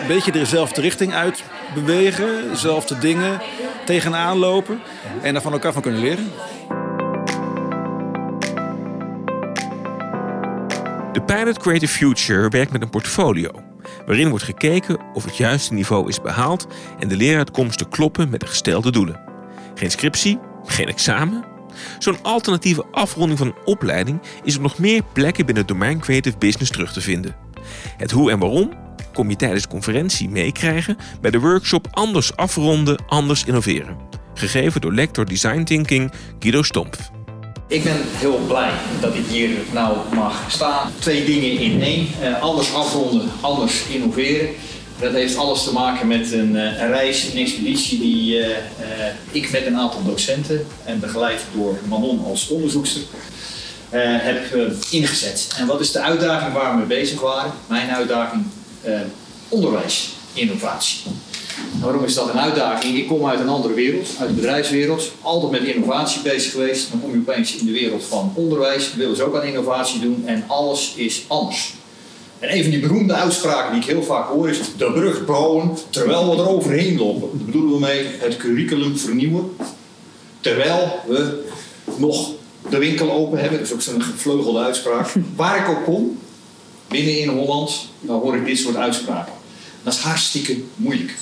een 0.00 0.06
beetje 0.06 0.32
dezelfde 0.32 0.80
richting 0.80 1.14
uit 1.14 1.42
bewegen, 1.74 2.50
dezelfde 2.50 2.98
dingen 2.98 3.40
tegenaan 3.84 4.36
lopen 4.36 4.80
en 5.22 5.32
daar 5.32 5.42
van 5.42 5.52
elkaar 5.52 5.72
van 5.72 5.82
kunnen 5.82 6.00
leren. 6.00 6.32
De 11.20 11.34
Pilot 11.34 11.58
Creative 11.58 11.92
Future 11.92 12.48
werkt 12.48 12.72
met 12.72 12.82
een 12.82 12.90
portfolio, 12.90 13.50
waarin 14.06 14.28
wordt 14.28 14.44
gekeken 14.44 14.98
of 15.14 15.24
het 15.24 15.36
juiste 15.36 15.74
niveau 15.74 16.08
is 16.08 16.20
behaald 16.20 16.66
en 16.98 17.08
de 17.08 17.16
leeruitkomsten 17.16 17.88
kloppen 17.88 18.30
met 18.30 18.40
de 18.40 18.46
gestelde 18.46 18.90
doelen. 18.90 19.20
Geen 19.74 19.90
scriptie, 19.90 20.38
geen 20.64 20.88
examen. 20.88 21.44
Zo'n 21.98 22.22
alternatieve 22.22 22.84
afronding 22.90 23.38
van 23.38 23.46
een 23.46 23.64
opleiding 23.64 24.20
is 24.44 24.56
op 24.56 24.62
nog 24.62 24.78
meer 24.78 25.02
plekken 25.12 25.46
binnen 25.46 25.64
het 25.64 25.72
domein 25.72 26.00
Creative 26.00 26.38
Business 26.38 26.70
terug 26.70 26.92
te 26.92 27.00
vinden. 27.00 27.36
Het 27.96 28.10
hoe 28.10 28.30
en 28.30 28.38
waarom 28.38 28.72
kom 29.12 29.30
je 29.30 29.36
tijdens 29.36 29.62
de 29.62 29.68
conferentie 29.68 30.28
meekrijgen 30.28 30.96
bij 31.20 31.30
de 31.30 31.40
workshop 31.40 31.88
Anders 31.90 32.36
afronden, 32.36 33.04
anders 33.06 33.44
innoveren. 33.44 33.96
Gegeven 34.34 34.80
door 34.80 34.92
lector 34.92 35.24
Design 35.24 35.62
Thinking 35.62 36.12
Guido 36.38 36.62
Stompf. 36.62 37.10
Ik 37.70 37.84
ben 37.84 37.96
heel 38.04 38.40
blij 38.46 38.70
dat 39.00 39.14
ik 39.14 39.26
hier 39.26 39.50
nou 39.72 39.96
mag 40.14 40.44
staan. 40.48 40.92
Twee 40.98 41.24
dingen 41.24 41.58
in 41.58 41.82
één. 41.82 42.08
Uh, 42.22 42.42
anders 42.42 42.74
afronden, 42.74 43.30
anders 43.40 43.86
innoveren. 43.86 44.48
Dat 44.98 45.12
heeft 45.12 45.36
alles 45.36 45.64
te 45.64 45.72
maken 45.72 46.06
met 46.06 46.32
een, 46.32 46.54
een 46.54 46.88
reis, 46.88 47.32
een 47.32 47.38
expeditie 47.38 47.98
die 47.98 48.38
uh, 48.38 48.46
ik 49.30 49.50
met 49.50 49.66
een 49.66 49.76
aantal 49.76 50.04
docenten 50.04 50.66
en 50.84 51.00
begeleid 51.00 51.40
door 51.54 51.78
Manon 51.88 52.24
als 52.24 52.48
onderzoekster 52.48 53.00
heb 53.90 54.54
ingezet. 54.90 55.54
En 55.56 55.66
wat 55.66 55.80
is 55.80 55.92
de 55.92 56.00
uitdaging 56.00 56.52
waar 56.52 56.70
we 56.70 56.78
mee 56.78 57.00
bezig 57.00 57.20
waren? 57.20 57.52
Mijn 57.66 57.90
uitdaging 57.90 58.44
onderwijs, 59.48 60.08
innovatie. 60.32 61.00
Waarom 61.80 62.04
is 62.04 62.14
dat 62.14 62.28
een 62.28 62.40
uitdaging? 62.40 62.96
Ik 62.96 63.06
kom 63.06 63.26
uit 63.26 63.40
een 63.40 63.48
andere 63.48 63.74
wereld, 63.74 64.08
uit 64.18 64.28
de 64.28 64.34
bedrijfswereld. 64.34 65.12
Altijd 65.20 65.52
met 65.52 65.74
innovatie 65.74 66.22
bezig 66.22 66.52
geweest. 66.52 66.90
Dan 66.90 67.00
kom 67.00 67.10
je 67.12 67.18
opeens 67.18 67.56
in 67.56 67.66
de 67.66 67.72
wereld 67.72 68.04
van 68.04 68.32
onderwijs. 68.34 68.94
Willen 68.94 69.16
ze 69.16 69.22
ook 69.22 69.36
aan 69.36 69.42
innovatie 69.42 70.00
doen 70.00 70.22
en 70.26 70.44
alles 70.46 70.94
is 70.96 71.24
anders. 71.26 71.74
En 72.38 72.54
een 72.54 72.62
van 72.62 72.70
die 72.70 72.80
beroemde 72.80 73.12
uitspraken 73.12 73.72
die 73.72 73.80
ik 73.80 73.88
heel 73.88 74.02
vaak 74.02 74.28
hoor 74.28 74.48
is 74.48 74.58
de 74.76 74.92
brug 74.92 75.24
bouwen 75.24 75.76
terwijl 75.90 76.30
we 76.30 76.42
er 76.42 76.48
overheen 76.48 76.98
lopen. 76.98 77.28
Daar 77.32 77.44
bedoelen 77.46 77.72
we 77.72 77.78
mee 77.78 78.06
het 78.18 78.36
curriculum 78.36 78.98
vernieuwen. 78.98 79.56
Terwijl 80.40 81.00
we 81.06 81.44
nog 81.96 82.30
de 82.70 82.78
winkel 82.78 83.10
open 83.10 83.38
hebben. 83.38 83.58
Dat 83.58 83.66
is 83.66 83.74
ook 83.74 83.80
zo'n 83.80 84.02
gevleugelde 84.02 84.60
uitspraak. 84.60 85.12
Waar 85.36 85.58
ik 85.58 85.68
ook 85.68 85.84
kom, 85.84 86.18
binnen 86.88 87.18
in 87.18 87.28
Holland, 87.28 87.88
dan 88.00 88.20
hoor 88.20 88.36
ik 88.36 88.44
dit 88.44 88.58
soort 88.58 88.76
uitspraken. 88.76 89.32
Dat 89.82 89.92
is 89.92 89.98
hartstikke 89.98 90.56
moeilijk. 90.76 91.14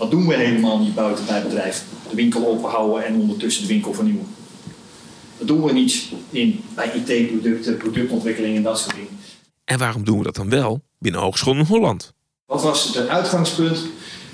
Dat 0.00 0.10
doen 0.10 0.26
we 0.26 0.36
helemaal 0.36 0.78
niet 0.78 0.94
buiten 0.94 1.26
bij 1.26 1.42
bedrijf. 1.42 1.84
De 2.10 2.16
winkel 2.16 2.46
open 2.46 2.70
houden 2.70 3.04
en 3.06 3.20
ondertussen 3.20 3.62
de 3.62 3.68
winkel 3.68 3.94
vernieuwen. 3.94 4.26
Dat 5.38 5.46
doen 5.46 5.62
we 5.62 5.72
niet 5.72 6.02
in, 6.30 6.64
bij 6.74 6.90
IT-producten, 6.94 7.76
productontwikkeling 7.76 8.56
en 8.56 8.62
dat 8.62 8.78
soort 8.78 8.94
dingen. 8.94 9.18
En 9.64 9.78
waarom 9.78 10.04
doen 10.04 10.18
we 10.18 10.24
dat 10.24 10.34
dan 10.34 10.50
wel 10.50 10.82
binnen 10.98 11.20
Hogeschool 11.20 11.54
in 11.54 11.64
Holland? 11.64 12.12
Wat 12.46 12.62
was 12.62 12.84
het 12.84 13.08
uitgangspunt? 13.08 13.78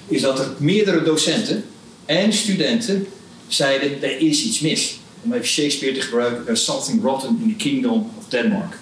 Is 0.07 0.21
dat 0.21 0.39
er 0.39 0.55
meerdere 0.59 1.03
docenten 1.03 1.65
en 2.05 2.33
studenten 2.33 3.07
zeiden: 3.49 4.03
er 4.03 4.21
is 4.21 4.45
iets 4.45 4.61
mis. 4.61 4.99
Om 5.23 5.33
even 5.33 5.47
Shakespeare 5.47 5.95
te 5.95 6.01
gebruiken: 6.01 6.45
there's 6.45 6.65
something 6.65 7.03
rotten 7.03 7.39
in 7.43 7.49
the 7.49 7.65
kingdom 7.65 8.11
of 8.19 8.29
Denmark. 8.29 8.79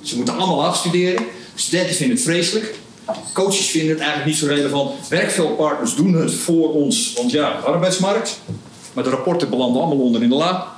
Ze 0.00 0.16
moeten 0.16 0.36
allemaal 0.36 0.64
afstuderen. 0.64 1.24
Studenten 1.54 1.96
vinden 1.96 2.16
het 2.16 2.24
vreselijk. 2.24 2.74
Coaches 3.32 3.66
vinden 3.66 3.90
het 3.90 3.98
eigenlijk 3.98 4.30
niet 4.30 4.38
zo 4.38 4.46
relevant. 4.46 5.08
Werkveldpartners 5.08 5.94
doen 5.94 6.14
het 6.14 6.34
voor 6.34 6.72
ons, 6.72 7.12
want 7.16 7.30
ja, 7.30 7.48
arbeidsmarkt. 7.50 8.40
Maar 8.92 9.04
de 9.04 9.10
rapporten 9.10 9.50
belanden 9.50 9.82
allemaal 9.82 10.04
onder 10.04 10.22
in 10.22 10.28
de 10.28 10.34
la. 10.34 10.72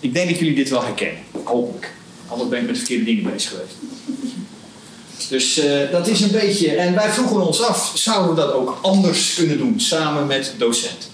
Ik 0.00 0.14
denk 0.14 0.28
dat 0.28 0.38
jullie 0.38 0.54
dit 0.54 0.68
wel 0.68 0.84
herkennen, 0.84 1.22
hopelijk. 1.44 1.92
Anders 2.28 2.48
ben 2.48 2.60
ik 2.60 2.66
met 2.66 2.78
verkeerde 2.78 3.04
dingen 3.04 3.32
bezig 3.32 3.50
geweest. 3.50 3.74
Dus 5.28 5.58
uh, 5.58 5.90
dat 5.90 6.06
is 6.06 6.20
een 6.20 6.30
beetje. 6.30 6.70
En 6.70 6.94
wij 6.94 7.10
vroegen 7.10 7.46
ons 7.46 7.62
af: 7.62 7.92
zouden 7.94 8.34
we 8.34 8.40
dat 8.40 8.52
ook 8.52 8.78
anders 8.82 9.34
kunnen 9.34 9.58
doen, 9.58 9.80
samen 9.80 10.26
met 10.26 10.54
docenten? 10.58 11.08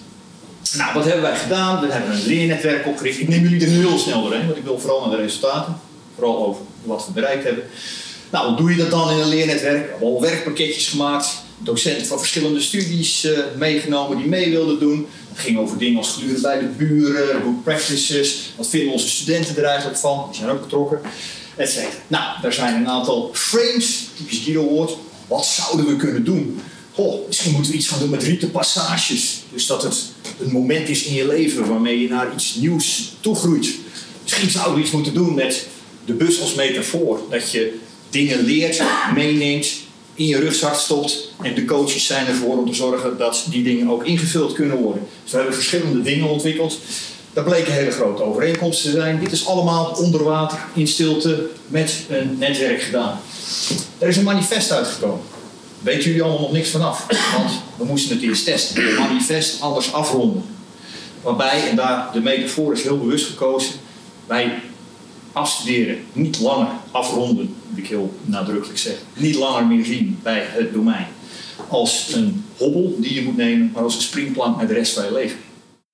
Nou, 0.73 0.93
wat 0.93 1.03
hebben 1.03 1.21
wij 1.21 1.37
gedaan? 1.37 1.81
We 1.81 1.91
hebben 1.91 2.11
een 2.11 2.25
leernetwerk 2.25 2.87
opgericht. 2.87 3.19
Ik 3.19 3.27
neem 3.27 3.43
jullie 3.43 3.61
er 3.61 3.71
heel 3.71 3.97
snel 3.97 4.21
doorheen, 4.21 4.45
want 4.45 4.57
ik 4.57 4.63
wil 4.63 4.79
vooral 4.79 5.07
naar 5.07 5.17
de 5.17 5.23
resultaten. 5.23 5.79
Vooral 6.15 6.45
over 6.45 6.61
wat 6.83 7.05
we 7.05 7.11
bereikt 7.11 7.43
hebben. 7.43 7.63
Nou, 8.29 8.47
hoe 8.47 8.57
doe 8.57 8.69
je 8.69 8.75
dat 8.75 8.89
dan 8.89 9.11
in 9.11 9.17
een 9.17 9.29
leernetwerk? 9.29 9.83
We 9.83 9.89
hebben 9.89 10.07
al 10.07 10.21
werkpakketjes 10.21 10.87
gemaakt. 10.87 11.27
Docenten 11.57 12.07
van 12.07 12.17
verschillende 12.17 12.61
studies 12.61 13.25
uh, 13.25 13.39
meegenomen 13.57 14.17
die 14.17 14.27
mee 14.27 14.49
wilden 14.49 14.79
doen. 14.79 15.07
Het 15.29 15.39
ging 15.39 15.57
over 15.57 15.77
dingen 15.77 15.97
als 15.97 16.13
gluren 16.13 16.41
bij 16.41 16.59
de 16.59 16.65
buren, 16.65 17.41
good 17.43 17.63
practices. 17.63 18.53
Wat 18.55 18.67
vinden 18.67 18.93
onze 18.93 19.09
studenten 19.09 19.57
er 19.57 19.63
eigenlijk 19.63 19.99
van? 19.99 20.25
Die 20.29 20.39
zijn 20.39 20.49
ook 20.49 20.61
betrokken. 20.61 21.01
Et 21.55 21.87
Nou, 22.07 22.41
daar 22.41 22.53
zijn 22.53 22.75
een 22.75 22.87
aantal 22.87 23.29
frames, 23.33 24.07
typisch 24.17 24.39
Guido-woord. 24.39 24.97
Wat 25.27 25.45
zouden 25.45 25.87
we 25.87 25.95
kunnen 25.95 26.23
doen? 26.23 26.61
Goh, 26.93 27.27
misschien 27.27 27.51
moeten 27.51 27.71
we 27.71 27.77
iets 27.77 27.87
gaan 27.87 27.99
doen 27.99 28.09
met 28.09 28.23
rietenpassages. 28.23 29.43
Dus 29.53 29.65
dat 29.65 29.83
het 29.83 30.03
een 30.39 30.51
moment 30.51 30.89
is 30.89 31.03
in 31.03 31.13
je 31.13 31.27
leven 31.27 31.67
waarmee 31.67 32.01
je 32.01 32.09
naar 32.09 32.33
iets 32.33 32.55
nieuws 32.55 33.13
toegroeit. 33.19 33.75
Misschien 34.23 34.49
zouden 34.49 34.75
we 34.75 34.81
iets 34.81 34.91
moeten 34.91 35.13
doen 35.13 35.33
met 35.33 35.67
de 36.05 36.13
bus 36.13 36.41
als 36.41 36.53
metafoor. 36.53 37.21
Dat 37.29 37.51
je 37.51 37.79
dingen 38.09 38.43
leert, 38.43 38.81
meeneemt, 39.15 39.67
in 40.13 40.25
je 40.25 40.39
rugzak 40.39 40.75
stopt. 40.75 41.31
En 41.41 41.53
de 41.53 41.65
coaches 41.65 42.05
zijn 42.05 42.27
ervoor 42.27 42.57
om 42.57 42.69
te 42.69 42.75
zorgen 42.75 43.17
dat 43.17 43.45
die 43.49 43.63
dingen 43.63 43.89
ook 43.89 44.05
ingevuld 44.05 44.53
kunnen 44.53 44.77
worden. 44.77 45.07
Dus 45.23 45.31
we 45.31 45.37
hebben 45.37 45.55
verschillende 45.55 46.01
dingen 46.01 46.27
ontwikkeld. 46.27 46.79
Daar 47.33 47.43
bleken 47.43 47.73
hele 47.73 47.91
grote 47.91 48.23
overeenkomsten 48.23 48.91
te 48.91 48.97
zijn. 48.97 49.19
Dit 49.19 49.31
is 49.31 49.47
allemaal 49.47 49.85
onder 49.85 50.23
water, 50.23 50.57
in 50.73 50.87
stilte, 50.87 51.47
met 51.67 51.95
een 52.09 52.37
netwerk 52.37 52.81
gedaan. 52.81 53.19
Er 53.97 54.07
is 54.07 54.17
een 54.17 54.23
manifest 54.23 54.71
uitgekomen. 54.71 55.21
Weten 55.79 56.03
jullie 56.03 56.21
allemaal 56.21 56.41
nog 56.41 56.51
niks 56.51 56.69
vanaf? 56.69 57.05
Want 57.35 57.51
we 57.77 57.85
moesten 57.85 58.15
het 58.15 58.25
eerst 58.25 58.45
testen. 58.45 58.87
Het 58.87 58.97
manifest 58.99 59.61
anders 59.61 59.93
afronden. 59.93 60.43
Waarbij, 61.21 61.69
en 61.69 61.75
daar 61.75 62.09
de 62.13 62.19
metafoor 62.19 62.73
is 62.73 62.83
heel 62.83 62.97
bewust 62.97 63.25
gekozen, 63.25 63.73
wij 64.27 64.61
afstuderen, 65.37 65.97
niet 66.13 66.39
langer 66.39 66.67
afronden, 66.91 67.55
moet 67.69 67.77
ik 67.77 67.87
heel 67.87 68.13
nadrukkelijk 68.21 68.79
zeggen, 68.79 69.05
niet 69.13 69.35
langer 69.35 69.65
meer 69.65 69.85
zien 69.85 70.19
bij 70.23 70.45
het 70.47 70.73
domein 70.73 71.07
als 71.67 72.13
een 72.13 72.45
hobbel 72.57 72.95
die 72.99 73.13
je 73.13 73.23
moet 73.23 73.37
nemen, 73.37 73.71
maar 73.73 73.83
als 73.83 73.95
een 73.95 74.01
springplank 74.01 74.57
naar 74.57 74.67
de 74.67 74.73
rest 74.73 74.93
van 74.93 75.05
je 75.05 75.13
leven. 75.13 75.37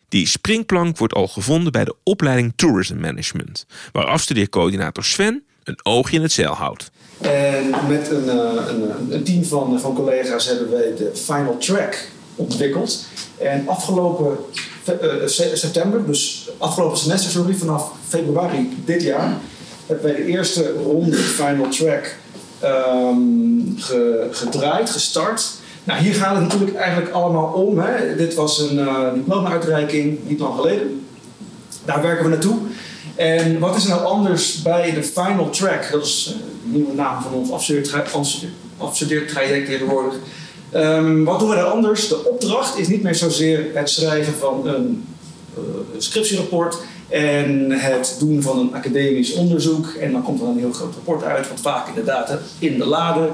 Die 0.09 0.27
springplank 0.27 0.97
wordt 0.97 1.13
al 1.13 1.27
gevonden 1.27 1.71
bij 1.71 1.85
de 1.85 1.95
opleiding 2.03 2.53
Tourism 2.55 2.99
Management, 2.99 3.65
waar 3.91 4.05
afstudeercoördinator 4.05 5.03
Sven 5.03 5.43
een 5.63 5.79
oogje 5.83 6.15
in 6.15 6.21
het 6.21 6.31
zeil 6.31 6.53
houdt. 6.53 6.91
En 7.21 7.69
met 7.87 8.11
een, 8.11 8.29
eh, 8.29 8.67
een, 8.67 9.13
een 9.13 9.23
team 9.23 9.43
van, 9.43 9.79
van 9.79 9.93
collega's 9.95 10.45
hebben 10.45 10.71
wij 10.71 10.95
de 10.97 11.11
Final 11.13 11.57
Track 11.57 12.07
ontwikkeld. 12.35 13.05
En 13.37 13.67
afgelopen 13.67 14.37
eh, 14.85 14.95
september, 15.53 16.05
dus 16.05 16.49
afgelopen 16.57 16.97
semester, 16.97 17.31
sorry, 17.31 17.53
vanaf 17.53 17.91
februari 18.07 18.77
dit 18.85 19.01
jaar, 19.01 19.37
hebben 19.85 20.05
wij 20.05 20.15
de 20.15 20.25
eerste 20.25 20.73
ronde 20.83 21.15
Final 21.15 21.69
Track 21.69 22.15
um, 22.63 23.75
gedraaid, 24.31 24.89
gestart. 24.89 25.51
Nou, 25.83 26.01
hier 26.01 26.13
gaat 26.13 26.35
het 26.35 26.43
natuurlijk 26.43 26.75
eigenlijk 26.75 27.13
allemaal 27.13 27.53
om. 27.53 27.79
Hè. 27.79 28.15
Dit 28.15 28.33
was 28.33 28.59
een 28.59 28.77
uh, 28.77 29.13
diploma-uitreiking 29.13 30.19
niet 30.27 30.39
lang 30.39 30.55
geleden. 30.55 31.05
Daar 31.85 32.01
werken 32.01 32.23
we 32.23 32.29
naartoe. 32.29 32.57
En 33.15 33.59
wat 33.59 33.75
is 33.75 33.83
er 33.83 33.89
nou 33.89 34.03
anders 34.03 34.61
bij 34.61 34.91
de 34.93 35.03
Final 35.03 35.49
Track? 35.49 35.91
Dat 35.91 36.05
is 36.05 36.23
de 36.25 36.69
nieuwe 36.77 36.93
naam 36.93 37.21
van 37.21 37.33
ons 37.33 37.51
afstudeertraject 38.77 39.65
tegenwoordig. 39.65 40.13
Um, 40.75 41.23
wat 41.23 41.39
doen 41.39 41.49
we 41.49 41.55
daar 41.55 41.65
anders? 41.65 42.07
De 42.07 42.29
opdracht 42.29 42.77
is 42.77 42.87
niet 42.87 43.03
meer 43.03 43.15
zozeer 43.15 43.65
het 43.73 43.89
schrijven 43.89 44.33
van 44.33 44.67
een 44.67 45.05
uh, 45.57 45.63
scriptierapport 45.97 46.77
en 47.09 47.71
het 47.71 48.15
doen 48.19 48.41
van 48.41 48.59
een 48.59 48.73
academisch 48.73 49.33
onderzoek. 49.33 49.87
En 49.87 50.11
dan 50.11 50.23
komt 50.23 50.41
er 50.41 50.47
een 50.47 50.57
heel 50.57 50.71
groot 50.71 50.93
rapport 50.93 51.23
uit, 51.23 51.49
wat 51.49 51.59
vaak 51.61 51.87
inderdaad 51.87 52.37
in 52.59 52.77
de 52.77 52.85
lade 52.85 53.29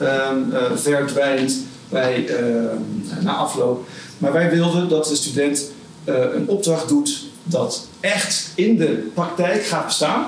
um, 0.00 0.52
uh, 0.52 0.58
verdwijnt 0.74 1.56
bij, 1.88 2.28
uh, 2.28 3.22
na 3.22 3.34
afloop. 3.34 3.86
Maar 4.18 4.32
wij 4.32 4.50
wilden 4.50 4.88
dat 4.88 5.06
de 5.06 5.16
student 5.16 5.70
uh, 6.04 6.14
een 6.34 6.48
opdracht 6.48 6.88
doet 6.88 7.24
dat 7.42 7.86
echt 8.00 8.50
in 8.54 8.76
de 8.76 9.10
praktijk 9.14 9.64
gaat 9.64 9.86
bestaan. 9.86 10.24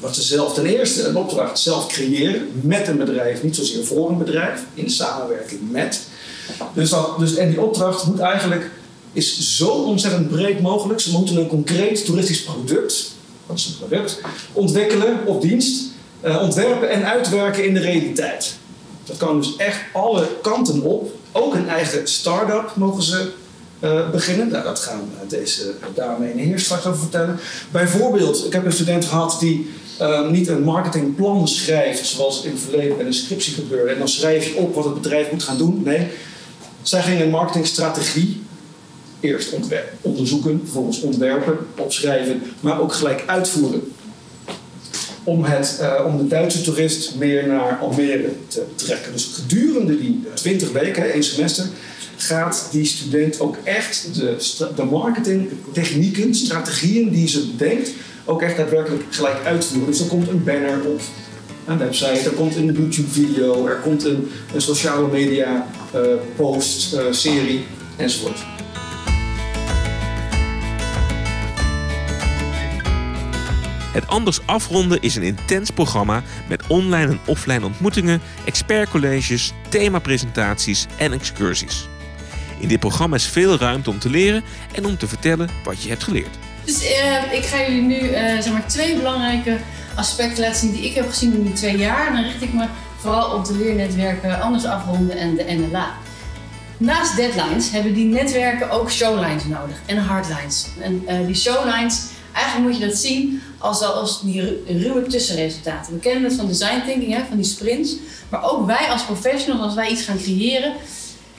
Dat 0.00 0.14
ze 0.14 0.22
zelf 0.22 0.54
ten 0.54 0.66
eerste 0.66 1.06
een 1.06 1.16
opdracht 1.16 1.58
zelf 1.58 1.86
creëren 1.86 2.48
met 2.62 2.88
een 2.88 2.96
bedrijf, 2.96 3.42
niet 3.42 3.56
zozeer 3.56 3.84
voor 3.84 4.10
een 4.10 4.18
bedrijf, 4.18 4.60
in 4.74 4.90
samenwerking 4.90 5.70
met. 5.70 6.00
Dus, 6.74 6.90
dat, 6.90 7.18
dus 7.18 7.34
en 7.34 7.48
die 7.48 7.60
opdracht 7.60 8.06
moet 8.06 8.18
eigenlijk 8.18 8.70
is 9.12 9.56
zo 9.56 9.68
ontzettend 9.68 10.28
breed 10.28 10.60
mogelijk. 10.60 11.00
Ze 11.00 11.12
moeten 11.12 11.36
een 11.36 11.46
concreet 11.46 12.04
toeristisch 12.04 12.42
product, 12.42 13.12
dat 13.46 13.58
is 13.58 13.66
een 13.66 13.88
product, 13.88 14.20
ontwikkelen 14.52 15.26
of 15.26 15.40
dienst, 15.40 15.82
uh, 16.24 16.42
ontwerpen 16.42 16.90
en 16.90 17.04
uitwerken 17.04 17.66
in 17.66 17.74
de 17.74 17.80
realiteit. 17.80 18.54
Dat 19.04 19.16
kan 19.16 19.40
dus 19.40 19.56
echt 19.56 19.80
alle 19.92 20.28
kanten 20.42 20.82
op. 20.82 21.12
Ook 21.32 21.54
een 21.54 21.68
eigen 21.68 22.06
start-up 22.06 22.72
mogen 22.74 23.02
ze 23.02 23.32
uh, 23.80 24.10
beginnen. 24.10 24.48
Nou, 24.48 24.64
dat 24.64 24.78
gaan 24.78 25.10
deze 25.28 25.72
dame 25.94 26.34
de 26.34 26.40
heer 26.40 26.58
straks 26.58 26.86
over 26.86 27.00
vertellen. 27.00 27.38
Bijvoorbeeld, 27.70 28.46
ik 28.46 28.52
heb 28.52 28.64
een 28.64 28.72
student 28.72 29.04
gehad 29.04 29.36
die 29.40 29.70
uh, 30.00 30.28
niet 30.28 30.48
een 30.48 30.62
marketingplan 30.62 31.48
schrijft, 31.48 32.06
zoals 32.06 32.44
in 32.44 32.50
het 32.50 32.60
verleden 32.60 32.96
bij 32.96 33.06
een 33.06 33.14
scriptie 33.14 33.54
gebeurde. 33.54 33.92
En 33.92 33.98
dan 33.98 34.08
schrijf 34.08 34.46
je 34.46 34.56
op 34.56 34.74
wat 34.74 34.84
het 34.84 34.94
bedrijf 34.94 35.30
moet 35.30 35.42
gaan 35.42 35.58
doen. 35.58 35.82
Nee, 35.84 36.06
zij 36.82 37.02
ging 37.02 37.20
een 37.20 37.30
marketingstrategie 37.30 38.42
eerst 39.20 39.54
onderzoeken, 40.00 40.60
vervolgens 40.62 41.00
ontwerpen, 41.00 41.58
opschrijven, 41.76 42.42
maar 42.60 42.80
ook 42.80 42.92
gelijk 42.92 43.22
uitvoeren. 43.26 43.92
Om, 45.24 45.44
het, 45.44 45.78
uh, 45.80 46.06
om 46.06 46.18
de 46.18 46.26
Duitse 46.26 46.60
toerist 46.60 47.14
meer 47.14 47.46
naar 47.46 47.78
Almere 47.78 48.30
te 48.48 48.64
trekken. 48.74 49.12
Dus 49.12 49.30
gedurende 49.34 50.00
die 50.00 50.22
20 50.34 50.72
weken, 50.72 51.12
één 51.12 51.24
semester, 51.24 51.64
gaat 52.16 52.68
die 52.70 52.84
student 52.84 53.40
ook 53.40 53.56
echt 53.64 54.14
de, 54.14 54.36
de 54.76 54.84
marketingtechnieken, 54.84 56.34
strategieën 56.34 57.10
die 57.10 57.28
ze 57.28 57.46
bedenkt, 57.46 57.90
ook 58.24 58.42
echt 58.42 58.56
daadwerkelijk 58.56 59.02
gelijk 59.10 59.44
uitvoeren. 59.44 59.90
Dus 59.90 60.00
er 60.00 60.06
komt 60.06 60.28
een 60.28 60.44
banner 60.44 60.86
op 60.86 61.00
een 61.66 61.78
website, 61.78 62.28
er 62.28 62.34
komt 62.34 62.56
een 62.56 62.72
YouTube-video, 62.72 63.66
er 63.66 63.76
komt 63.76 64.04
een, 64.04 64.30
een 64.54 64.60
sociale 64.60 65.08
media 65.08 65.66
uh, 65.94 66.00
post, 66.36 66.94
uh, 66.94 67.00
serie 67.10 67.64
enzovoort. 67.96 68.53
Het 73.94 74.08
Anders 74.08 74.46
Afronden 74.46 75.02
is 75.02 75.16
een 75.16 75.22
intens 75.22 75.70
programma 75.70 76.22
met 76.48 76.66
online 76.66 77.10
en 77.10 77.20
offline 77.26 77.64
ontmoetingen, 77.64 78.20
expertcolleges, 78.44 79.52
themapresentaties 79.68 80.86
en 80.96 81.12
excursies. 81.12 81.88
In 82.58 82.68
dit 82.68 82.80
programma 82.80 83.16
is 83.16 83.26
veel 83.26 83.58
ruimte 83.58 83.90
om 83.90 83.98
te 83.98 84.10
leren 84.10 84.42
en 84.72 84.86
om 84.86 84.96
te 84.96 85.08
vertellen 85.08 85.48
wat 85.64 85.82
je 85.82 85.88
hebt 85.88 86.02
geleerd. 86.02 86.38
Dus 86.64 86.82
uh, 86.82 87.32
ik 87.32 87.44
ga 87.44 87.60
jullie 87.60 87.82
nu 87.82 88.00
uh, 88.00 88.16
zeg 88.16 88.52
maar 88.52 88.66
twee 88.66 88.96
belangrijke 88.96 89.58
aspecten 89.94 90.44
laten 90.44 90.60
zien 90.60 90.72
die 90.72 90.84
ik 90.84 90.94
heb 90.94 91.08
gezien 91.08 91.34
in 91.34 91.42
die 91.42 91.52
twee 91.52 91.76
jaar. 91.76 92.12
Dan 92.12 92.22
richt 92.22 92.42
ik 92.42 92.52
me 92.52 92.66
vooral 92.98 93.30
op 93.30 93.44
de 93.44 93.56
leernetwerken 93.56 94.40
Anders 94.40 94.64
Afronden 94.64 95.16
en 95.16 95.34
de 95.34 95.44
NLA. 95.44 95.94
Naast 96.76 97.16
deadlines 97.16 97.70
hebben 97.70 97.94
die 97.94 98.04
netwerken 98.04 98.70
ook 98.70 98.90
showlines 98.90 99.44
nodig 99.44 99.76
en 99.86 99.96
hardlines. 99.96 100.66
En 100.80 101.02
uh, 101.08 101.26
die 101.26 101.34
showlines, 101.34 102.02
eigenlijk 102.32 102.68
moet 102.68 102.80
je 102.80 102.86
dat 102.86 102.96
zien 102.96 103.42
als, 103.64 103.82
als 103.82 104.20
die 104.22 104.62
ruwe 104.66 105.06
tussenresultaten. 105.06 105.92
We 105.92 105.98
kennen 105.98 106.24
het 106.24 106.34
van 106.34 106.46
design 106.46 106.82
thinking, 106.86 107.14
hè, 107.14 107.24
van 107.28 107.36
die 107.36 107.46
sprints. 107.46 107.96
Maar 108.28 108.50
ook 108.50 108.66
wij 108.66 108.88
als 108.90 109.04
professionals, 109.04 109.62
als 109.62 109.74
wij 109.74 109.90
iets 109.90 110.02
gaan 110.02 110.18
creëren, 110.18 110.72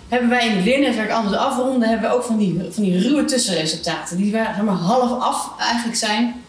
hebben 0.09 0.29
wij 0.29 0.47
in 0.47 0.55
het 0.55 0.65
leernetwerk 0.65 1.11
anders 1.11 1.35
afronden, 1.35 1.89
hebben 1.89 2.09
we 2.09 2.15
ook 2.15 2.23
van 2.23 2.38
die, 2.38 2.61
van 2.69 2.83
die 2.83 2.99
ruwe 2.99 3.25
tussenresultaten. 3.25 4.17
Die 4.17 4.31
zeg 4.31 4.61
maar, 4.61 4.75
half 4.75 5.19
af 5.19 5.51
eigenlijk 5.59 5.97
zijn. 5.97 6.43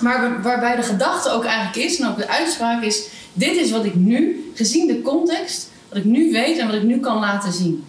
Maar 0.00 0.42
waarbij 0.42 0.76
de 0.76 0.82
gedachte 0.82 1.30
ook 1.30 1.44
eigenlijk 1.44 1.76
is, 1.76 2.00
en 2.00 2.08
ook 2.08 2.16
de 2.16 2.28
uitspraak 2.28 2.82
is, 2.82 3.02
dit 3.32 3.56
is 3.56 3.70
wat 3.70 3.84
ik 3.84 3.94
nu, 3.94 4.50
gezien 4.54 4.86
de 4.86 5.02
context, 5.02 5.70
wat 5.88 5.98
ik 5.98 6.04
nu 6.04 6.32
weet 6.32 6.58
en 6.58 6.66
wat 6.66 6.76
ik 6.76 6.82
nu 6.82 7.00
kan 7.00 7.20
laten 7.20 7.52
zien. 7.52 7.84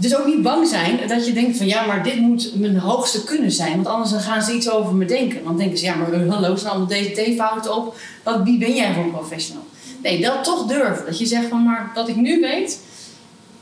Dus 0.00 0.16
ook 0.16 0.26
niet 0.26 0.42
bang 0.42 0.68
zijn 0.68 1.08
dat 1.08 1.26
je 1.26 1.32
denkt 1.32 1.56
van 1.56 1.66
ja, 1.66 1.86
maar 1.86 2.02
dit 2.02 2.16
moet 2.16 2.54
mijn 2.54 2.78
hoogste 2.78 3.24
kunnen 3.24 3.52
zijn. 3.52 3.74
Want 3.74 3.86
anders 3.86 4.24
gaan 4.24 4.42
ze 4.42 4.52
iets 4.52 4.70
over 4.70 4.94
me 4.94 5.04
denken. 5.04 5.44
Dan 5.44 5.56
denken 5.56 5.78
ze 5.78 5.84
ja, 5.84 5.94
maar 5.94 6.14
hallo, 6.28 6.56
staan 6.56 6.70
allemaal 6.70 6.88
DCT-fouten 6.88 7.76
op. 7.76 7.96
Wat, 8.22 8.42
wie 8.42 8.58
ben 8.58 8.74
jij 8.74 8.94
voor 8.94 9.02
een 9.02 9.10
professional? 9.10 9.62
Nee, 10.02 10.20
dat 10.20 10.44
toch 10.44 10.66
durven. 10.66 11.04
Dat 11.06 11.18
je 11.18 11.26
zegt 11.26 11.48
van 11.48 11.62
maar 11.62 11.90
wat 11.94 12.08
ik 12.08 12.16
nu 12.16 12.40
weet, 12.40 12.80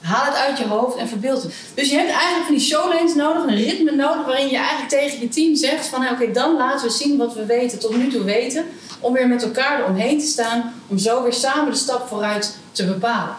haal 0.00 0.24
het 0.24 0.34
uit 0.34 0.58
je 0.58 0.64
hoofd 0.64 0.96
en 0.96 1.08
verbeeld 1.08 1.42
het. 1.42 1.54
Dus 1.74 1.90
je 1.90 1.96
hebt 1.96 2.10
eigenlijk 2.10 2.44
van 2.44 2.54
die 2.54 2.64
showlanes 2.64 3.14
nodig, 3.14 3.42
een 3.42 3.64
ritme 3.64 3.90
nodig 3.90 4.26
waarin 4.26 4.48
je 4.48 4.56
eigenlijk 4.56 4.88
tegen 4.88 5.20
je 5.20 5.28
team 5.28 5.54
zegt 5.54 5.86
van 5.86 6.08
oké, 6.08 6.32
dan 6.32 6.56
laten 6.56 6.86
we 6.86 6.92
zien 6.92 7.16
wat 7.16 7.34
we 7.34 7.46
weten, 7.46 7.78
tot 7.78 7.96
nu 7.96 8.08
toe 8.08 8.24
weten. 8.24 8.64
Om 9.00 9.12
weer 9.12 9.28
met 9.28 9.42
elkaar 9.42 9.80
eromheen 9.80 10.18
te 10.18 10.26
staan, 10.26 10.74
om 10.86 10.98
zo 10.98 11.22
weer 11.22 11.32
samen 11.32 11.70
de 11.70 11.76
stap 11.76 12.08
vooruit 12.08 12.56
te 12.72 12.86
bepalen. 12.86 13.36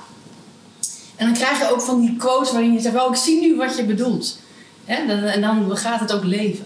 En 1.17 1.25
dan 1.25 1.33
krijg 1.33 1.59
je 1.59 1.71
ook 1.71 1.81
van 1.81 2.01
die 2.01 2.15
quotes 2.15 2.51
waarin 2.51 2.73
je 2.73 2.79
zegt: 2.79 2.95
Oh, 2.95 3.09
ik 3.09 3.15
zie 3.15 3.41
nu 3.41 3.55
wat 3.55 3.77
je 3.77 3.83
bedoelt. 3.83 4.37
En 4.85 5.41
dan 5.41 5.77
gaat 5.77 5.99
het 5.99 6.13
ook 6.13 6.23
leven. 6.23 6.65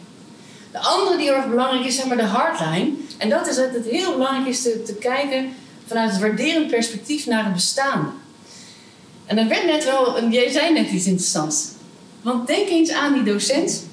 De 0.72 0.80
andere 0.80 1.18
die 1.18 1.26
heel 1.26 1.36
erg 1.36 1.50
belangrijk 1.50 1.86
is, 1.86 1.96
zeg 1.96 2.06
maar 2.06 2.18
de 2.18 2.24
hardline. 2.24 2.92
En 3.18 3.30
dat 3.30 3.48
is 3.48 3.56
dat 3.56 3.74
het 3.74 3.86
heel 3.86 4.12
belangrijk 4.12 4.48
is 4.48 4.62
te, 4.62 4.82
te 4.84 4.94
kijken 4.94 5.54
vanuit 5.86 6.12
het 6.12 6.20
waarderend 6.20 6.68
perspectief 6.68 7.26
naar 7.26 7.44
het 7.44 7.54
bestaande. 7.54 8.10
En 9.26 9.36
dan 9.36 9.48
werd 9.48 9.66
net 9.66 9.84
wel, 9.84 10.30
jij 10.30 10.52
zei 10.52 10.74
net 10.74 10.92
iets 10.92 11.06
interessants. 11.06 11.68
Want 12.22 12.48
denk 12.48 12.70
eens 12.70 12.92
aan 12.92 13.14
die 13.14 13.24
docent. 13.24 13.86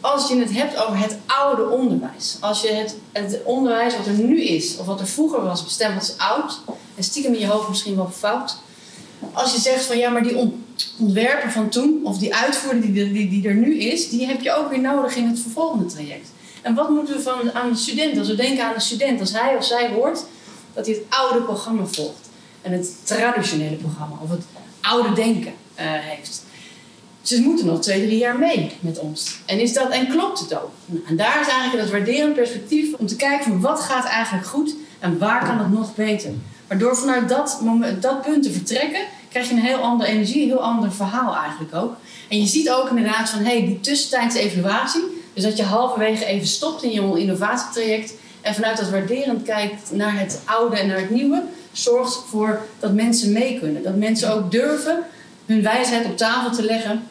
Als 0.00 0.28
je 0.28 0.38
het 0.38 0.52
hebt 0.52 0.76
over 0.76 0.98
het 0.98 1.16
oude 1.26 1.68
onderwijs. 1.68 2.36
Als 2.40 2.60
je 2.60 2.68
het, 2.68 2.96
het 3.12 3.40
onderwijs 3.44 3.96
wat 3.96 4.06
er 4.06 4.12
nu 4.12 4.42
is, 4.42 4.76
of 4.76 4.86
wat 4.86 5.00
er 5.00 5.06
vroeger 5.06 5.42
was, 5.42 5.64
bestemd 5.64 5.98
als 5.98 6.18
oud. 6.18 6.60
En 6.94 7.04
stiekem 7.04 7.32
in 7.32 7.40
je 7.40 7.46
hoofd 7.46 7.68
misschien 7.68 7.96
wel 7.96 8.10
fout 8.10 8.56
als 9.32 9.52
je 9.52 9.60
zegt 9.60 9.84
van 9.84 9.98
ja, 9.98 10.10
maar 10.10 10.22
die 10.22 10.50
ontwerper 10.98 11.50
van 11.50 11.68
toen, 11.68 12.00
of 12.04 12.18
die 12.18 12.34
uitvoerder 12.34 12.92
die, 12.92 13.12
die, 13.12 13.28
die 13.28 13.48
er 13.48 13.54
nu 13.54 13.78
is, 13.78 14.08
die 14.08 14.26
heb 14.26 14.40
je 14.40 14.52
ook 14.52 14.70
weer 14.70 14.80
nodig 14.80 15.16
in 15.16 15.26
het 15.26 15.40
vervolgende 15.40 15.86
traject. 15.86 16.28
En 16.62 16.74
wat 16.74 16.88
moeten 16.88 17.14
we 17.14 17.22
van, 17.22 17.52
aan 17.52 17.70
de 17.70 17.76
student, 17.76 18.18
als 18.18 18.28
we 18.28 18.34
denken 18.34 18.64
aan 18.64 18.74
de 18.74 18.80
student, 18.80 19.20
als 19.20 19.32
hij 19.32 19.56
of 19.56 19.64
zij 19.64 19.88
hoort 19.88 20.24
dat 20.74 20.86
hij 20.86 20.94
het 20.94 21.04
oude 21.08 21.40
programma 21.40 21.84
volgt 21.84 22.28
en 22.62 22.72
het 22.72 22.90
traditionele 23.02 23.76
programma 23.76 24.16
of 24.22 24.30
het 24.30 24.42
oude 24.80 25.12
denken 25.12 25.52
uh, 25.52 25.84
heeft. 25.84 26.42
Ze 27.22 27.40
moeten 27.40 27.66
nog 27.66 27.80
twee, 27.80 28.06
drie 28.06 28.18
jaar 28.18 28.38
mee 28.38 28.72
met 28.80 28.98
ons. 28.98 29.38
En, 29.46 29.60
is 29.60 29.72
dat, 29.72 29.90
en 29.90 30.08
klopt 30.08 30.40
het 30.40 30.54
ook? 30.54 30.70
En 31.06 31.16
daar 31.16 31.40
is 31.40 31.48
eigenlijk 31.48 31.82
het 31.82 31.90
waarderend 31.90 32.34
perspectief 32.34 32.94
om 32.94 33.06
te 33.06 33.16
kijken 33.16 33.44
van 33.44 33.60
wat 33.60 33.80
gaat 33.80 34.04
eigenlijk 34.04 34.46
goed 34.46 34.74
en 34.98 35.18
waar 35.18 35.44
kan 35.44 35.58
het 35.58 35.72
nog 35.72 35.94
beter. 35.94 36.30
Maar 36.68 36.78
door 36.78 36.96
vanuit 36.96 37.28
dat, 37.28 37.60
moment, 37.62 38.02
dat 38.02 38.22
punt 38.22 38.42
te 38.42 38.52
vertrekken, 38.52 39.00
krijg 39.28 39.48
je 39.48 39.54
een 39.54 39.60
heel 39.60 39.78
andere 39.78 40.10
energie, 40.10 40.42
een 40.42 40.48
heel 40.48 40.62
ander 40.62 40.92
verhaal 40.92 41.36
eigenlijk 41.36 41.74
ook. 41.74 41.96
En 42.28 42.40
je 42.40 42.46
ziet 42.46 42.70
ook 42.70 42.88
inderdaad 42.88 43.30
van, 43.30 43.44
hey, 43.44 43.66
die 43.66 43.80
tussentijdse 43.80 44.38
evaluatie, 44.38 45.02
dus 45.34 45.42
dat 45.42 45.56
je 45.56 45.62
halverwege 45.62 46.24
even 46.24 46.46
stopt 46.46 46.82
in 46.82 46.90
je 46.90 47.20
innovatietraject 47.20 48.14
en 48.40 48.54
vanuit 48.54 48.76
dat 48.76 48.90
waarderend 48.90 49.42
kijkt 49.42 49.92
naar 49.92 50.18
het 50.18 50.40
oude 50.44 50.76
en 50.76 50.86
naar 50.86 51.00
het 51.00 51.10
nieuwe, 51.10 51.42
zorgt 51.72 52.22
ervoor 52.22 52.60
dat 52.78 52.92
mensen 52.92 53.32
mee 53.32 53.58
kunnen. 53.58 53.82
Dat 53.82 53.96
mensen 53.96 54.34
ook 54.34 54.50
durven 54.50 55.04
hun 55.46 55.62
wijsheid 55.62 56.06
op 56.06 56.16
tafel 56.16 56.50
te 56.50 56.64
leggen 56.64 57.02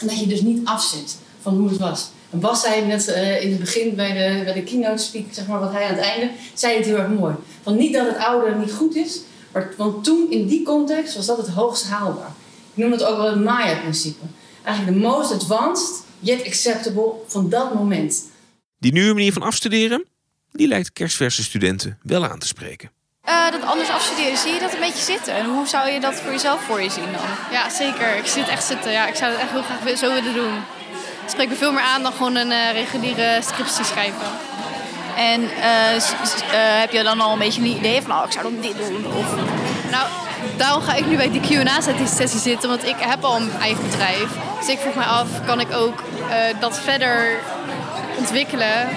en 0.00 0.06
dat 0.06 0.20
je 0.20 0.26
dus 0.26 0.40
niet 0.40 0.64
afzet 0.64 1.16
van 1.42 1.56
hoe 1.56 1.68
het 1.68 1.78
was. 1.78 2.10
Bas 2.40 2.60
zei 2.60 2.86
net 2.86 3.08
uh, 3.08 3.42
in 3.42 3.50
het 3.50 3.60
begin 3.60 3.94
bij 3.94 4.12
de, 4.12 4.44
bij 4.44 4.52
de 4.52 4.62
keynote 4.62 5.02
speak, 5.02 5.24
zeg 5.30 5.46
maar, 5.46 5.60
wat 5.60 5.72
hij 5.72 5.84
aan 5.84 5.94
het 5.94 6.04
einde, 6.04 6.30
zei 6.54 6.76
het 6.76 6.84
heel 6.84 6.96
erg 6.96 7.08
mooi. 7.08 7.34
Van 7.62 7.76
niet 7.76 7.92
dat 7.92 8.06
het 8.06 8.16
oude 8.16 8.54
niet 8.54 8.72
goed 8.72 8.94
is, 8.94 9.20
maar, 9.52 9.72
want 9.76 10.04
toen 10.04 10.30
in 10.30 10.46
die 10.46 10.62
context 10.62 11.14
was 11.14 11.26
dat 11.26 11.36
het 11.36 11.48
hoogst 11.48 11.88
haalbaar. 11.88 12.32
Ik 12.74 12.82
noem 12.82 12.92
het 12.92 13.04
ook 13.04 13.16
wel 13.16 13.30
het 13.30 13.44
Maya-principe. 13.44 14.24
Eigenlijk 14.64 14.96
de 14.96 15.06
most 15.06 15.32
advanced, 15.32 16.04
yet 16.18 16.46
acceptable 16.46 17.12
van 17.26 17.48
dat 17.48 17.74
moment. 17.74 18.30
Die 18.78 18.92
nieuwe 18.92 19.14
manier 19.14 19.32
van 19.32 19.42
afstuderen, 19.42 20.04
die 20.52 20.68
lijkt 20.68 20.92
kerstverse 20.92 21.42
studenten 21.42 21.98
wel 22.02 22.26
aan 22.26 22.38
te 22.38 22.46
spreken. 22.46 22.90
Uh, 23.28 23.50
dat 23.50 23.62
anders 23.62 23.88
afstuderen, 23.88 24.38
zie 24.38 24.52
je 24.52 24.60
dat 24.60 24.72
een 24.72 24.80
beetje 24.80 25.04
zitten? 25.04 25.34
En 25.34 25.44
hoe 25.44 25.66
zou 25.66 25.90
je 25.90 26.00
dat 26.00 26.14
voor 26.14 26.32
jezelf 26.32 26.62
voor 26.62 26.82
je 26.82 26.90
zien 26.90 27.12
dan? 27.12 27.30
Ja, 27.50 27.70
zeker. 27.70 28.16
Ik 28.16 28.26
zie 28.26 28.42
het 28.42 28.50
echt 28.50 28.64
zitten. 28.64 28.92
Ja, 28.92 29.08
ik 29.08 29.14
zou 29.14 29.32
het 29.32 29.40
echt 29.40 29.50
heel 29.50 29.62
graag 29.62 29.98
zo 29.98 30.14
willen 30.14 30.34
doen. 30.34 30.52
Spreekt 31.26 31.50
me 31.50 31.56
veel 31.56 31.72
meer 31.72 31.82
aan 31.82 32.02
dan 32.02 32.12
gewoon 32.12 32.36
een 32.36 32.50
uh, 32.50 32.72
reguliere 32.72 33.38
scriptie 33.42 33.84
schrijven. 33.84 34.26
En 35.16 35.40
uh, 35.42 35.50
heb 36.80 36.92
je 36.92 37.02
dan 37.02 37.20
al 37.20 37.32
een 37.32 37.38
beetje 37.38 37.60
een 37.60 37.76
idee 37.76 38.02
van, 38.02 38.12
oh, 38.12 38.22
ik 38.24 38.32
zou 38.32 38.44
dan 38.44 38.60
dit 38.60 38.76
doen? 38.76 39.06
Of... 39.06 39.34
Nou, 39.90 40.06
daarom 40.56 40.82
ga 40.82 40.94
ik 40.94 41.06
nu 41.06 41.16
bij 41.16 41.30
die 41.30 41.40
Q&A-sessie 41.40 42.40
zitten, 42.40 42.68
want 42.68 42.86
ik 42.86 42.96
heb 42.98 43.24
al 43.24 43.36
een 43.36 43.50
eigen 43.60 43.82
bedrijf. 43.90 44.28
Dus 44.58 44.68
ik 44.68 44.78
vroeg 44.78 44.94
mij 44.94 45.06
af, 45.06 45.28
kan 45.46 45.60
ik 45.60 45.72
ook 45.74 46.02
dat 46.60 46.80
verder 46.80 47.38
ontwikkelen 48.18 48.88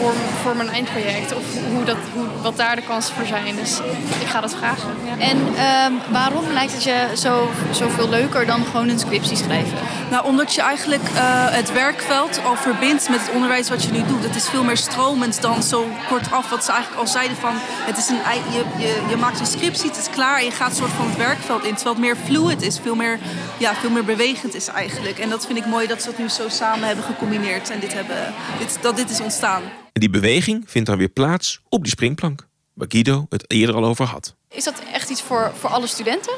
voor, 0.00 0.12
voor 0.42 0.56
mijn 0.56 0.68
eindproject. 0.68 1.34
Of 1.34 1.44
hoe 1.72 1.84
dat, 1.84 1.96
hoe, 2.14 2.26
wat 2.42 2.56
daar 2.56 2.76
de 2.76 2.82
kansen 2.82 3.14
voor 3.14 3.26
zijn. 3.26 3.56
Dus 3.56 3.78
ik 4.20 4.26
ga 4.26 4.40
dat 4.40 4.54
vragen. 4.54 4.88
Ja. 5.04 5.24
En 5.24 5.38
um, 5.38 6.00
waarom 6.12 6.44
lijkt 6.52 6.72
het 6.72 6.82
je 6.82 7.08
zo, 7.16 7.50
zoveel 7.70 8.08
leuker 8.08 8.46
dan 8.46 8.64
gewoon 8.64 8.88
een 8.88 8.98
scriptie 8.98 9.36
schrijven? 9.36 9.78
Nou, 10.10 10.24
omdat 10.24 10.54
je 10.54 10.60
eigenlijk 10.60 11.02
uh, 11.02 11.20
het 11.50 11.72
werkveld 11.72 12.40
al 12.44 12.56
verbindt 12.56 13.08
met 13.08 13.20
het 13.20 13.30
onderwijs 13.30 13.68
wat 13.68 13.84
je 13.84 13.90
nu 13.90 14.02
doet. 14.06 14.22
Het 14.22 14.36
is 14.36 14.48
veel 14.48 14.64
meer 14.64 14.76
stromend 14.76 15.42
dan 15.42 15.62
zo 15.62 15.86
kortaf 16.08 16.50
wat 16.50 16.64
ze 16.64 16.72
eigenlijk 16.72 17.00
al 17.00 17.06
zeiden 17.06 17.36
van... 17.36 17.52
Het 17.60 17.98
is 17.98 18.08
een, 18.08 18.18
je, 18.52 18.64
je, 18.78 19.02
je 19.08 19.16
maakt 19.16 19.40
een 19.40 19.46
scriptie, 19.46 19.88
het 19.88 19.98
is 19.98 20.10
klaar 20.10 20.38
en 20.38 20.44
je 20.44 20.50
gaat 20.50 20.76
soort 20.76 20.90
van 20.90 21.06
het 21.06 21.16
werkveld 21.16 21.64
in. 21.64 21.74
Terwijl 21.74 21.96
het 21.96 22.04
meer 22.04 22.16
fluid 22.24 22.62
is, 22.62 22.78
veel 22.82 22.94
meer, 22.94 23.18
ja, 23.56 23.74
veel 23.74 23.90
meer 23.90 24.04
bewegend 24.04 24.54
is 24.54 24.68
eigenlijk. 24.68 25.18
En 25.18 25.28
dat 25.28 25.46
vind 25.46 25.58
ik 25.58 25.66
mooi 25.66 25.86
dat 25.86 26.02
ze 26.02 26.08
dat 26.10 26.18
nu 26.18 26.28
zo 26.28 26.48
samen 26.48 26.86
hebben 26.86 27.04
gecombineerd 27.04 27.70
en 27.70 27.80
dit 27.80 27.92
hebben, 27.92 28.34
dit, 28.58 28.78
dat 28.80 28.96
dit 28.96 29.10
is 29.10 29.20
ontstaan. 29.20 29.62
En 30.00 30.10
die 30.10 30.20
beweging 30.20 30.64
vindt 30.66 30.88
dan 30.88 30.98
weer 30.98 31.08
plaats 31.08 31.60
op 31.68 31.82
die 31.82 31.90
springplank, 31.90 32.46
waar 32.74 32.86
Guido 32.90 33.26
het 33.28 33.50
eerder 33.50 33.74
al 33.74 33.84
over 33.84 34.04
had. 34.04 34.34
Is 34.48 34.64
dat 34.64 34.82
echt 34.92 35.10
iets 35.10 35.22
voor, 35.22 35.52
voor 35.58 35.70
alle 35.70 35.86
studenten? 35.86 36.32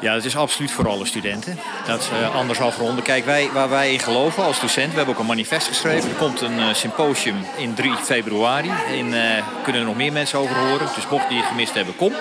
Ja, 0.00 0.14
dat 0.14 0.24
is 0.24 0.36
absoluut 0.36 0.70
voor 0.70 0.88
alle 0.88 1.04
studenten. 1.04 1.58
Dat 1.86 2.00
is 2.00 2.10
uh, 2.10 2.34
anders 2.34 2.60
afronden. 2.60 3.04
Kijk, 3.04 3.24
wij, 3.24 3.50
waar 3.52 3.68
wij 3.68 3.92
in 3.92 3.98
geloven 3.98 4.44
als 4.44 4.60
docent, 4.60 4.90
we 4.90 4.96
hebben 4.96 5.14
ook 5.14 5.20
een 5.20 5.26
manifest 5.26 5.66
geschreven. 5.66 6.10
Er 6.10 6.16
komt 6.16 6.40
een 6.40 6.58
uh, 6.58 6.74
symposium 6.74 7.36
in 7.58 7.74
3 7.74 7.94
februari. 7.94 8.70
In, 8.96 9.06
uh, 9.06 9.22
kunnen 9.62 9.80
er 9.80 9.86
nog 9.86 9.96
meer 9.96 10.12
mensen 10.12 10.38
over 10.38 10.56
horen. 10.56 10.88
Dus 10.94 11.08
mocht 11.10 11.28
die 11.28 11.42
gemist 11.42 11.74
hebben, 11.74 11.96
kom. 11.96 12.12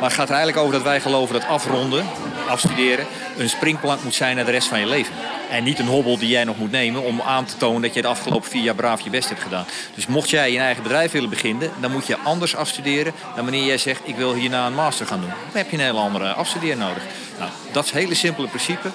Maar 0.00 0.08
het 0.08 0.18
gaat 0.18 0.28
er 0.28 0.34
eigenlijk 0.34 0.58
over 0.58 0.72
dat 0.72 0.82
wij 0.82 1.00
geloven 1.00 1.40
dat 1.40 1.48
afronden, 1.48 2.06
afstuderen, 2.50 3.06
een 3.36 3.48
springplank 3.48 4.02
moet 4.02 4.14
zijn 4.14 4.36
naar 4.36 4.44
de 4.44 4.50
rest 4.50 4.68
van 4.68 4.80
je 4.80 4.86
leven. 4.86 5.14
En 5.50 5.64
niet 5.64 5.78
een 5.78 5.86
hobbel 5.86 6.18
die 6.18 6.28
jij 6.28 6.44
nog 6.44 6.58
moet 6.58 6.70
nemen 6.70 7.02
om 7.02 7.20
aan 7.20 7.44
te 7.44 7.56
tonen 7.56 7.82
dat 7.82 7.94
je 7.94 8.02
de 8.02 8.08
afgelopen 8.08 8.50
vier 8.50 8.62
jaar 8.62 8.74
braaf 8.74 9.00
je 9.00 9.10
best 9.10 9.28
hebt 9.28 9.42
gedaan. 9.42 9.64
Dus 9.94 10.06
mocht 10.06 10.30
jij 10.30 10.52
je 10.52 10.58
eigen 10.58 10.82
bedrijf 10.82 11.12
willen 11.12 11.30
beginnen, 11.30 11.70
dan 11.80 11.90
moet 11.90 12.06
je 12.06 12.18
anders 12.18 12.56
afstuderen 12.56 13.12
dan 13.34 13.44
wanneer 13.44 13.64
jij 13.64 13.78
zegt 13.78 14.00
ik 14.04 14.16
wil 14.16 14.34
hierna 14.34 14.66
een 14.66 14.74
master 14.74 15.06
gaan 15.06 15.20
doen. 15.20 15.28
Dan 15.28 15.56
heb 15.62 15.70
je 15.70 15.76
een 15.76 15.82
hele 15.82 15.98
andere 15.98 16.32
afstudeer 16.32 16.76
nodig. 16.76 17.02
Nou, 17.38 17.50
dat 17.72 17.84
is 17.84 17.90
het 17.90 18.00
hele 18.00 18.14
simpele 18.14 18.48
principe. 18.48 18.90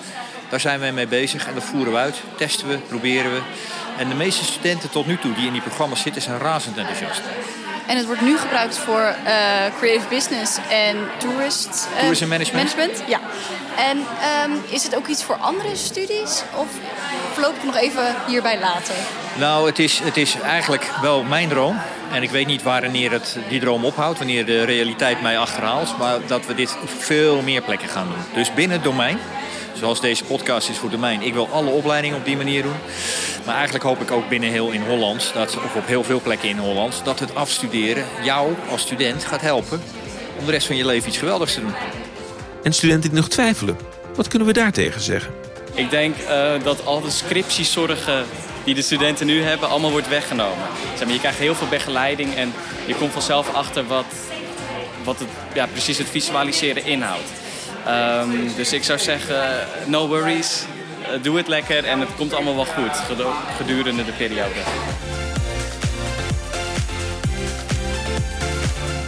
Daar 0.50 0.60
zijn 0.60 0.80
wij 0.80 0.92
mee 0.92 1.08
bezig 1.08 1.48
en 1.48 1.54
dat 1.54 1.64
voeren 1.64 1.94
we 1.94 2.00
uit, 2.00 2.22
testen 2.38 2.68
we, 2.68 2.78
proberen 2.78 3.32
we. 3.32 3.42
En 3.98 4.10
de 4.10 4.16
meeste 4.16 4.44
studenten 4.44 4.90
tot 4.90 5.06
nu 5.06 5.18
toe 5.18 5.34
die 5.34 5.46
in 5.46 5.54
die 5.54 5.62
programma's 5.62 6.02
zitten 6.02 6.22
zijn 6.22 6.40
razend 6.40 6.78
enthousiast. 6.78 7.22
En 7.88 7.98
het 7.98 8.06
wordt 8.06 8.22
nu 8.22 8.38
gebruikt 8.38 8.78
voor 8.78 9.16
uh, 9.26 9.32
creative 9.78 10.08
business 10.10 10.58
en 10.70 10.98
tourist, 11.18 11.88
uh, 11.94 12.00
tourism 12.00 12.28
management. 12.28 12.76
management. 12.76 13.10
Ja. 13.10 13.20
En 13.78 13.98
um, 13.98 14.62
is 14.70 14.84
het 14.84 14.96
ook 14.96 15.08
iets 15.08 15.24
voor 15.24 15.36
andere 15.36 15.76
studies? 15.76 16.44
Of 16.56 16.68
voorlopig 17.34 17.64
nog 17.64 17.76
even 17.76 18.16
hierbij 18.28 18.60
laten? 18.60 18.96
Nou, 19.38 19.68
het 19.68 19.80
is, 19.80 20.00
het 20.00 20.18
is 20.18 20.40
eigenlijk 20.40 20.92
wel 21.02 21.24
mijn 21.24 21.50
droom. 21.50 21.82
En 22.12 22.24
ik 22.24 22.30
weet 22.30 22.48
niet 22.48 22.64
wanneer 22.64 23.12
het 23.12 23.38
die 23.50 23.60
droom 23.60 23.86
ophoudt, 23.86 24.18
wanneer 24.18 24.46
de 24.46 24.64
realiteit 24.64 25.22
mij 25.22 25.38
achterhaalt. 25.38 25.98
Maar 25.98 26.18
dat 26.28 26.46
we 26.46 26.56
dit 26.56 26.78
op 26.82 26.90
veel 26.98 27.42
meer 27.42 27.62
plekken 27.62 27.90
gaan 27.90 28.08
doen. 28.08 28.24
Dus 28.34 28.54
binnen 28.54 28.76
het 28.78 28.86
domein 28.86 29.20
zoals 29.76 30.02
deze 30.02 30.24
podcast 30.24 30.70
is 30.70 30.78
voor 30.78 30.90
domein. 30.90 31.22
Ik 31.22 31.34
wil 31.34 31.48
alle 31.52 31.70
opleidingen 31.70 32.18
op 32.18 32.26
die 32.26 32.38
manier 32.38 32.64
doen. 32.64 32.76
Maar 33.46 33.56
eigenlijk 33.56 33.86
hoop 33.86 34.02
ik 34.02 34.12
ook 34.12 34.30
binnen 34.30 34.50
heel 34.50 34.72
in 34.72 34.82
Holland, 34.82 35.32
dat, 35.34 35.56
of 35.56 35.76
op 35.76 35.88
heel 35.88 36.04
veel 36.04 36.22
plekken 36.22 36.50
in 36.50 36.58
Holland, 36.58 37.02
dat 37.04 37.20
het 37.20 37.36
afstuderen 37.36 38.06
jou 38.24 38.54
als 38.70 38.82
student 38.82 39.24
gaat 39.24 39.42
helpen 39.42 39.82
om 40.40 40.46
de 40.46 40.52
rest 40.52 40.68
van 40.68 40.76
je 40.76 40.86
leven 40.86 41.10
iets 41.10 41.18
geweldigs 41.18 41.54
te 41.54 41.60
doen. 41.60 41.74
En 42.64 42.74
studenten 42.74 43.10
die 43.10 43.20
nog 43.20 43.30
twijfelen, 43.30 43.78
wat 44.16 44.28
kunnen 44.28 44.48
we 44.48 44.54
daartegen 44.54 45.02
zeggen? 45.02 45.34
Ik 45.74 45.90
denk 45.90 46.16
uh, 46.18 46.52
dat 46.64 46.86
al 46.86 47.02
de 47.02 47.10
scriptiezorgen 47.10 48.26
die 48.64 48.76
de 48.76 48.82
studenten 48.82 49.26
nu 49.26 49.42
hebben, 49.42 49.70
allemaal 49.70 49.92
wordt 49.92 50.08
weggenomen. 50.08 50.68
Zeg 50.96 51.04
maar, 51.04 51.14
je 51.14 51.20
krijgt 51.20 51.38
heel 51.38 51.56
veel 51.56 51.68
begeleiding 51.68 52.36
en 52.36 52.54
je 52.86 52.96
komt 52.96 53.12
vanzelf 53.12 53.54
achter 53.54 53.88
wat, 53.88 54.06
wat 55.04 55.20
het, 55.20 55.28
ja, 55.54 55.66
precies 55.66 55.98
het 55.98 56.10
visualiseren 56.10 56.86
inhoudt. 56.86 57.30
Um, 57.88 58.56
dus 58.56 58.74
ik 58.74 58.84
zou 58.84 59.00
zeggen, 59.00 59.68
no 59.88 60.08
worries, 60.08 60.64
uh, 61.02 61.24
doe 61.24 61.38
het 61.38 61.48
lekker 61.48 61.84
en 61.84 62.00
het 62.00 62.16
komt 62.16 62.34
allemaal 62.34 62.56
wel 62.56 62.66
goed 62.66 63.20
gedurende 63.58 64.06
de 64.06 64.12
periode. 64.12 64.60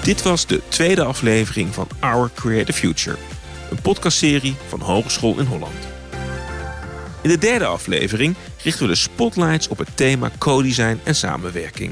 Dit 0.04 0.22
was 0.22 0.46
de 0.46 0.62
tweede 0.68 1.04
aflevering 1.04 1.74
van 1.74 1.88
Our 2.00 2.30
Creative 2.36 2.80
Future, 2.80 3.18
een 3.72 3.82
podcastserie 3.82 4.56
van 4.68 4.82
Hogeschool 4.82 5.40
in 5.40 5.46
Holland. 5.46 5.88
In 7.22 7.30
de 7.30 7.38
derde 7.38 7.66
aflevering 7.66 8.36
richten 8.64 8.84
we 8.84 8.92
de 8.92 8.98
spotlights 8.98 9.68
op 9.68 9.78
het 9.78 9.90
thema 9.98 10.32
co-design 10.38 11.00
en 11.04 11.16
samenwerking. 11.16 11.92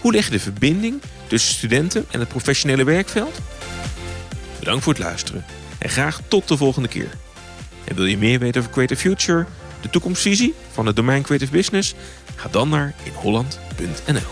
Hoe 0.00 0.12
leg 0.12 0.24
je 0.24 0.30
de 0.30 0.40
verbinding 0.40 1.00
tussen 1.26 1.54
studenten 1.54 2.06
en 2.10 2.20
het 2.20 2.28
professionele 2.28 2.84
werkveld? 2.84 3.38
Bedankt 4.58 4.84
voor 4.84 4.92
het 4.92 5.02
luisteren 5.02 5.44
en 5.78 5.90
graag 5.90 6.20
tot 6.28 6.48
de 6.48 6.56
volgende 6.56 6.88
keer. 6.88 7.10
En 7.84 7.94
wil 7.94 8.04
je 8.04 8.18
meer 8.18 8.38
weten 8.38 8.60
over 8.60 8.72
Creative 8.72 9.00
Future, 9.00 9.46
de 9.80 9.90
toekomstvisie 9.90 10.54
van 10.72 10.86
het 10.86 10.96
domein 10.96 11.22
Creative 11.22 11.52
Business? 11.52 11.94
Ga 12.34 12.48
dan 12.48 12.68
naar 12.68 12.94
inholland.nl. 13.04 14.26